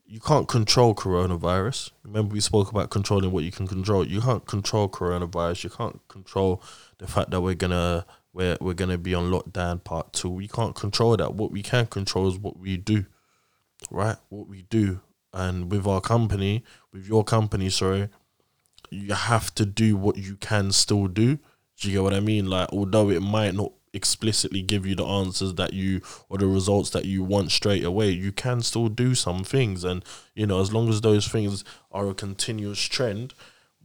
You 0.06 0.20
can't 0.20 0.48
control 0.48 0.94
coronavirus. 0.94 1.90
Remember, 2.04 2.34
we 2.34 2.40
spoke 2.40 2.70
about 2.70 2.92
controlling 2.92 3.32
what 3.32 3.46
you 3.46 3.52
can 3.52 3.68
control. 3.68 4.06
You 4.06 4.22
can't 4.22 4.46
control 4.46 4.88
coronavirus. 4.88 5.64
You 5.64 5.70
can't 5.72 6.08
control 6.08 6.62
the 7.00 7.08
fact 7.08 7.32
that 7.32 7.42
we're 7.42 7.56
gonna 7.56 8.06
we're 8.34 8.58
we're 8.60 8.74
gonna 8.74 8.98
be 8.98 9.16
on 9.16 9.32
lockdown 9.32 9.84
part 9.84 10.14
two. 10.14 10.30
We 10.30 10.48
can't 10.48 10.76
control 10.76 11.18
that. 11.18 11.34
What 11.34 11.52
we 11.52 11.64
can 11.64 11.88
control 11.88 12.28
is 12.28 12.38
what 12.38 12.60
we 12.60 12.78
do, 12.78 13.06
right? 13.90 14.18
What 14.30 14.48
we 14.48 14.64
do, 14.64 15.02
and 15.34 15.72
with 15.72 15.88
our 15.88 16.02
company, 16.02 16.64
with 16.92 17.08
your 17.08 17.24
company, 17.24 17.70
sorry, 17.70 18.10
you 18.90 19.14
have 19.14 19.54
to 19.56 19.66
do 19.66 19.98
what 19.98 20.18
you 20.18 20.36
can 20.36 20.72
still 20.72 21.08
do. 21.08 21.40
Do 21.78 21.90
you 21.90 21.94
get 21.94 22.04
what 22.04 22.14
I 22.14 22.20
mean? 22.20 22.50
Like, 22.50 22.72
although 22.72 23.10
it 23.10 23.22
might 23.22 23.56
not 23.56 23.74
explicitly 23.94 24.62
give 24.62 24.86
you 24.86 24.96
the 24.96 25.06
answers 25.06 25.54
that 25.56 25.74
you 25.74 26.02
or 26.30 26.38
the 26.38 26.48
results 26.48 26.90
that 26.92 27.06
you 27.06 27.24
want 27.24 27.52
straight 27.52 27.84
away, 27.84 28.10
you 28.10 28.32
can 28.32 28.62
still 28.62 28.90
do 28.90 29.16
some 29.16 29.44
things. 29.44 29.84
And, 29.84 30.04
you 30.36 30.46
know, 30.46 30.62
as 30.62 30.74
long 30.74 30.90
as 30.90 31.02
those 31.02 31.28
things 31.28 31.64
are 31.92 32.08
a 32.10 32.14
continuous 32.14 32.80
trend, 32.80 33.34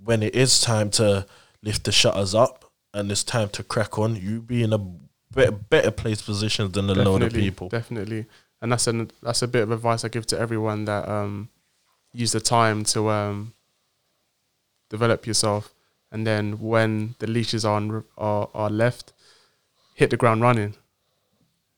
when 0.03 0.23
it 0.23 0.35
is 0.35 0.61
time 0.61 0.91
to 0.91 1.27
lift 1.63 1.85
the 1.85 1.93
shutters 1.93 2.35
up 2.35 2.71
and 2.95 3.11
it's 3.11 3.25
time 3.25 3.49
to 3.51 3.63
crack 3.63 3.99
on, 3.99 4.17
you 4.17 4.41
be 4.41 4.63
in 4.63 4.73
a 4.73 4.79
better, 5.33 5.53
better 5.53 5.91
place 5.91 6.23
position 6.23 6.71
than 6.73 6.91
a 6.91 6.95
load 6.95 7.23
of 7.23 7.33
people. 7.33 7.69
Definitely, 7.69 8.27
and 8.61 8.73
that's 8.73 8.87
an 8.87 9.11
that's 9.23 9.43
a 9.43 9.49
bit 9.49 9.63
of 9.63 9.71
advice 9.71 10.05
I 10.05 10.09
give 10.09 10.27
to 10.27 10.39
everyone 10.39 10.85
that 10.87 11.09
um, 11.09 11.49
use 12.13 12.33
the 12.33 12.41
time 12.41 12.85
to 12.85 13.11
um, 13.11 13.55
develop 14.89 15.27
yourself, 15.27 15.75
and 16.11 16.27
then 16.27 16.59
when 16.61 17.15
the 17.19 17.27
leashes 17.27 17.65
are, 17.65 17.77
on, 17.77 18.05
are 18.17 18.49
are 18.55 18.71
left, 18.71 19.13
hit 19.95 20.11
the 20.11 20.17
ground 20.17 20.43
running. 20.43 20.75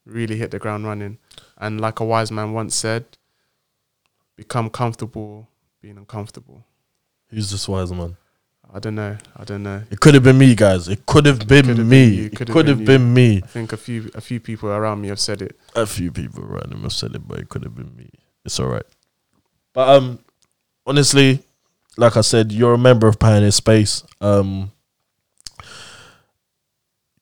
Really 0.07 0.37
hit 0.37 0.51
the 0.51 0.59
ground 0.59 0.87
running, 0.87 1.19
and 1.59 1.81
like 1.81 2.01
a 2.01 2.05
wise 2.05 2.33
man 2.33 2.53
once 2.53 2.75
said, 2.75 3.05
become 4.35 4.71
comfortable 4.71 5.49
being 5.83 5.99
uncomfortable. 5.99 6.65
Who's 7.29 7.51
this 7.51 7.69
wise 7.69 7.93
man? 7.93 8.17
I 8.73 8.79
don't 8.79 8.95
know. 8.95 9.17
I 9.37 9.45
don't 9.45 9.63
know. 9.63 9.83
It 9.91 9.99
could 10.01 10.15
have 10.15 10.23
been 10.23 10.39
me, 10.39 10.55
guys. 10.55 10.87
It 10.89 11.05
could 11.07 11.27
have 11.27 11.47
been 11.49 11.89
me. 11.89 12.27
It 12.27 12.37
Could 12.37 12.69
have 12.69 12.79
been 12.79 12.85
been 12.85 13.15
me. 13.15 13.41
I 13.43 13.47
think 13.47 13.73
a 13.73 13.77
few 13.77 14.11
a 14.15 14.21
few 14.21 14.39
people 14.39 14.69
around 14.69 15.01
me 15.01 15.09
have 15.09 15.19
said 15.19 15.43
it. 15.43 15.59
A 15.75 15.87
few 15.87 16.13
people 16.13 16.45
around 16.45 16.73
him 16.73 16.83
have 16.83 16.93
said 16.93 17.15
it, 17.15 17.27
but 17.27 17.39
it 17.41 17.49
could 17.49 17.65
have 17.65 17.75
been 17.75 17.95
me. 17.97 18.11
It's 18.45 18.61
all 18.61 18.69
right. 18.69 18.85
But 19.73 19.89
um, 19.89 20.21
honestly, 20.87 21.43
like 21.97 22.17
I 22.17 22.21
said, 22.21 22.53
you're 22.53 22.75
a 22.75 22.79
member 22.79 23.09
of 23.09 23.19
Pioneer 23.19 23.51
Space. 23.51 24.05
Um, 24.21 24.71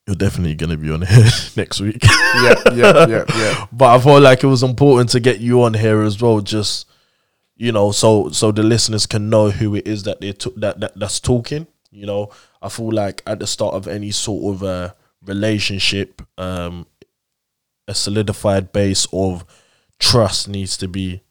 you're 0.07 0.17
definitely 0.17 0.55
gonna 0.55 0.77
be 0.77 0.91
on 0.91 1.03
here 1.03 1.31
next 1.57 1.81
week. 1.81 2.03
Yeah, 2.03 2.55
yeah, 2.75 3.07
yeah, 3.07 3.25
yeah. 3.37 3.67
but 3.73 3.87
I 3.97 4.01
felt 4.03 4.23
like 4.23 4.45
it 4.45 4.49
was 4.49 4.63
important 4.63 5.11
to 5.11 5.21
get 5.21 5.41
you 5.41 5.63
on 5.63 5.75
here 5.75 6.03
as 6.03 6.21
well, 6.21 6.41
just 6.41 6.87
you 7.59 7.73
know, 7.73 7.91
so 7.91 8.31
so 8.31 8.53
the 8.53 8.63
listeners 8.63 9.05
can 9.05 9.29
know 9.29 9.51
who 9.51 9.75
it 9.75 9.87
is 9.87 10.05
that 10.05 10.21
they 10.21 10.33
took 10.33 10.55
that, 10.57 10.81
that 10.81 10.99
that's 10.99 11.19
talking. 11.19 11.67
You 11.91 12.07
know, 12.07 12.31
I 12.63 12.69
feel 12.69 12.93
like 12.93 13.23
at 13.27 13.41
the 13.41 13.47
start 13.47 13.75
of 13.75 13.89
any 13.89 14.13
sort 14.13 14.55
of 14.55 14.63
uh, 14.63 14.93
relationship, 15.25 16.23
um, 16.39 16.87
a 17.89 17.95
solidified 17.95 18.73
base 18.73 19.09
of 19.13 19.45
trust 19.99 20.49
needs 20.49 20.77
to 20.77 20.87
be 20.87 21.23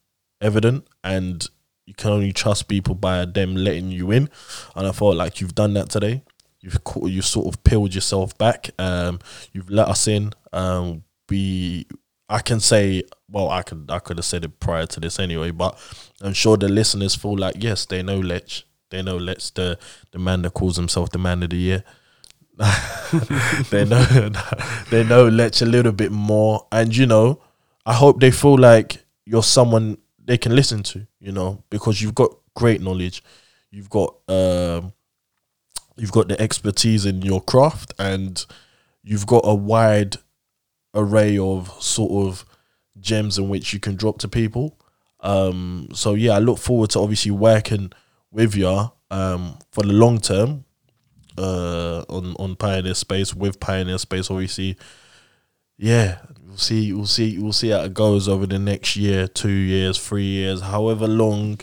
evident, 0.42 0.86
and 1.02 1.48
you 1.86 1.94
can 1.94 2.12
only 2.12 2.34
trust 2.34 2.68
people 2.68 2.94
by 2.94 3.24
them 3.24 3.56
letting 3.56 3.90
you 3.90 4.12
in. 4.12 4.30
And 4.76 4.86
I 4.86 4.92
felt 4.92 5.16
like 5.16 5.40
you've 5.40 5.56
done 5.56 5.74
that 5.76 5.90
today. 5.90 6.24
You've 6.60 6.78
you 7.04 7.22
sort 7.22 7.48
of 7.48 7.64
peeled 7.64 7.96
yourself 7.96 8.38
back. 8.38 8.72
Um, 8.78 9.20
you've 9.54 9.70
let 9.70 9.88
us 9.88 10.08
in. 10.10 10.34
Um, 10.52 11.04
we, 11.30 11.88
I 12.30 12.40
can 12.42 12.60
say, 12.60 13.04
well, 13.30 13.50
I 13.50 13.62
could 13.62 13.90
I 13.90 14.00
could 14.00 14.18
have 14.18 14.26
said 14.26 14.44
it 14.44 14.60
prior 14.60 14.86
to 14.88 15.00
this 15.00 15.20
anyway, 15.20 15.52
but 15.52 15.78
I'm 16.22 16.34
sure 16.34 16.58
the 16.58 16.68
listeners 16.68 17.16
feel 17.16 17.38
like 17.38 17.56
yes, 17.60 17.86
they 17.86 18.04
know 18.04 18.20
Lech. 18.20 18.64
They 18.90 19.02
know 19.02 19.18
Lech, 19.18 19.40
the 19.56 19.78
the 20.12 20.20
man 20.20 20.42
that 20.42 20.54
calls 20.54 20.76
himself 20.78 21.12
the 21.12 21.20
man 21.20 21.44
of 21.44 21.50
the 21.50 21.58
year. 21.58 21.84
they 23.70 23.86
know 23.86 24.04
they 24.90 25.04
know 25.04 25.28
Lech 25.28 25.62
a 25.62 25.66
little 25.66 25.92
bit 25.92 26.12
more, 26.12 26.68
and 26.72 26.96
you 26.96 27.06
know, 27.06 27.42
I 27.86 27.94
hope 27.94 28.20
they 28.20 28.32
feel 28.32 28.58
like 28.58 29.06
you're 29.26 29.44
someone 29.44 29.98
they 30.24 30.38
can 30.38 30.56
listen 30.56 30.84
to. 30.84 31.08
You 31.20 31.32
know, 31.32 31.64
because 31.70 32.02
you've 32.02 32.16
got 32.16 32.32
great 32.56 32.82
knowledge, 32.82 33.24
you've 33.72 33.90
got 33.90 34.16
um, 34.28 34.92
you've 35.96 36.12
got 36.12 36.28
the 36.28 36.40
expertise 36.42 37.06
in 37.06 37.22
your 37.22 37.42
craft, 37.42 37.94
and 38.00 38.46
you've 39.04 39.28
got 39.28 39.42
a 39.46 39.56
wide 39.56 40.18
array 40.98 41.38
of 41.38 41.72
sort 41.82 42.28
of 42.28 42.46
gems 43.00 43.38
in 43.38 43.48
which 43.48 43.74
you 43.74 43.80
can 43.80 43.96
drop 43.96 44.18
to 44.20 44.28
people. 44.28 44.78
Um, 45.22 45.90
so 45.94 46.14
yeah, 46.14 46.34
I 46.34 46.40
look 46.40 46.58
forward 46.58 46.90
to 46.92 47.00
obviously 47.00 47.32
working 47.32 47.92
with 48.32 48.56
you 48.56 48.92
um, 49.10 49.58
for 49.72 49.84
the 49.84 49.94
long 49.94 50.20
term 50.20 50.66
uh, 51.38 52.04
on 52.10 52.36
on 52.38 52.56
Pioneer 52.56 52.94
Space 52.94 53.34
with 53.34 53.60
Pioneer 53.60 53.98
Space. 53.98 54.30
Obviously, 54.30 54.78
yeah, 55.78 56.20
we'll 56.46 56.58
see, 56.58 56.92
we'll 56.94 57.06
see, 57.06 57.40
we'll 57.40 57.54
see 57.54 57.70
how 57.70 57.82
it 57.82 57.94
goes 57.94 58.28
over 58.28 58.46
the 58.46 58.60
next 58.60 58.96
year, 58.96 59.28
two 59.28 59.50
years, 59.50 59.98
three 59.98 60.26
years, 60.26 60.62
however 60.62 61.08
long 61.08 61.60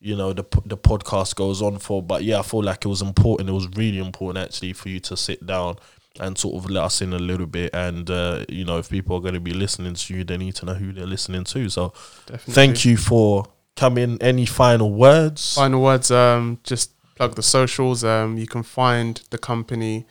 you 0.00 0.14
know 0.14 0.32
the 0.32 0.44
the 0.64 0.76
podcast 0.76 1.34
goes 1.34 1.60
on 1.60 1.78
for. 1.78 2.02
But 2.02 2.22
yeah, 2.22 2.38
I 2.38 2.42
feel 2.42 2.62
like 2.62 2.84
it 2.84 2.88
was 2.88 3.02
important. 3.02 3.48
It 3.48 3.52
was 3.52 3.68
really 3.76 3.98
important 3.98 4.44
actually 4.44 4.72
for 4.72 4.88
you 4.88 5.00
to 5.00 5.16
sit 5.16 5.44
down 5.44 5.76
and 6.20 6.36
sort 6.38 6.56
of 6.62 6.70
let 6.70 6.84
us 6.84 7.00
in 7.02 7.12
a 7.12 7.18
little 7.18 7.46
bit. 7.46 7.70
And 7.74 8.10
uh, 8.10 8.44
you 8.48 8.64
know, 8.64 8.78
if 8.78 8.88
people 8.90 9.16
are 9.16 9.20
going 9.20 9.34
to 9.34 9.40
be 9.40 9.52
listening 9.52 9.94
to 9.94 10.14
you, 10.14 10.24
they 10.24 10.36
need 10.36 10.54
to 10.56 10.66
know 10.66 10.74
who 10.74 10.92
they're 10.92 11.06
listening 11.06 11.44
to. 11.44 11.68
So 11.68 11.92
Definitely. 12.26 12.54
thank 12.54 12.84
you 12.84 12.96
for 12.96 13.46
coming. 13.76 14.18
Any 14.20 14.46
final 14.46 14.92
words? 14.92 15.54
Final 15.54 15.82
words. 15.82 16.10
Um, 16.10 16.58
just 16.64 16.92
plug 17.14 17.34
the 17.36 17.42
socials. 17.42 18.04
Um, 18.04 18.36
you 18.38 18.46
can 18.46 18.62
find 18.62 19.20
the 19.30 19.38
company, 19.38 20.06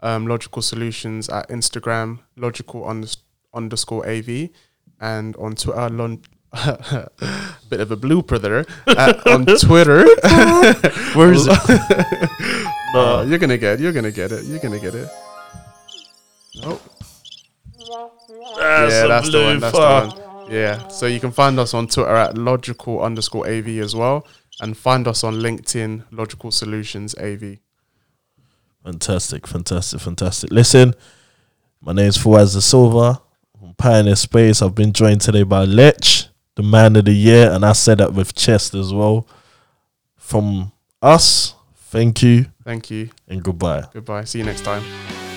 um, 0.00 0.26
Logical 0.26 0.62
Solutions 0.62 1.28
at 1.28 1.48
Instagram, 1.48 2.20
logical 2.36 2.82
unders- 2.84 3.18
underscore 3.54 4.06
av, 4.08 4.28
and 5.00 5.36
on 5.36 5.54
Twitter. 5.54 5.88
Lon- 5.90 6.22
bit 7.70 7.78
of 7.80 7.92
a 7.92 7.96
blooper 7.96 8.40
there. 8.40 8.66
Uh, 8.86 9.12
on 9.26 9.46
Twitter, 9.46 10.04
Where 11.14 11.32
is 11.32 11.46
it? 11.48 12.30
no, 12.94 13.22
you're 13.22 13.38
gonna 13.38 13.56
get. 13.56 13.78
You're 13.78 13.92
gonna 13.92 14.10
get 14.10 14.32
it. 14.32 14.44
You're 14.46 14.58
gonna 14.58 14.80
get 14.80 14.94
it. 14.96 15.08
Oh, 16.64 16.80
That's 18.58 18.92
yeah, 18.92 19.04
a 19.04 19.08
that's 19.08 19.30
the 19.32 19.42
one. 19.42 19.60
That's 19.60 19.72
the 19.76 19.80
one. 19.80 20.50
Yeah. 20.52 20.88
So 20.88 21.06
you 21.06 21.20
can 21.20 21.30
find 21.32 21.58
us 21.58 21.74
on 21.74 21.86
Twitter 21.86 22.14
at 22.14 22.36
logical 22.36 23.02
underscore 23.02 23.46
av 23.48 23.68
as 23.68 23.94
well. 23.94 24.26
and 24.62 24.76
find 24.76 25.08
us 25.08 25.24
on 25.24 25.36
LinkedIn, 25.36 26.04
Logical 26.10 26.50
Solutions 26.50 27.14
AV. 27.16 27.58
Fantastic, 28.84 29.46
fantastic, 29.46 30.00
fantastic. 30.00 30.50
Listen, 30.50 30.94
my 31.80 31.92
name 31.92 32.08
is 32.08 32.18
Fuaz 32.18 32.52
the 32.54 32.60
Silva 32.60 33.22
from 33.58 33.74
Pioneer 33.74 34.16
Space. 34.16 34.60
I've 34.60 34.74
been 34.74 34.92
joined 34.92 35.20
today 35.22 35.44
by 35.44 35.64
Lech, 35.64 36.02
the 36.56 36.62
man 36.62 36.96
of 36.96 37.06
the 37.06 37.12
year, 37.12 37.50
and 37.50 37.64
I 37.64 37.72
said 37.72 37.98
that 37.98 38.12
with 38.12 38.34
chest 38.34 38.74
as 38.74 38.92
well. 38.92 39.26
From 40.16 40.72
us, 41.00 41.54
thank 41.90 42.22
you 42.22 42.46
Thank 42.64 42.90
you. 42.90 43.08
and 43.28 43.42
goodbye. 43.42 43.84
Goodbye. 43.92 44.24
See 44.24 44.38
you 44.40 44.44
next 44.44 44.62
time. 44.64 45.29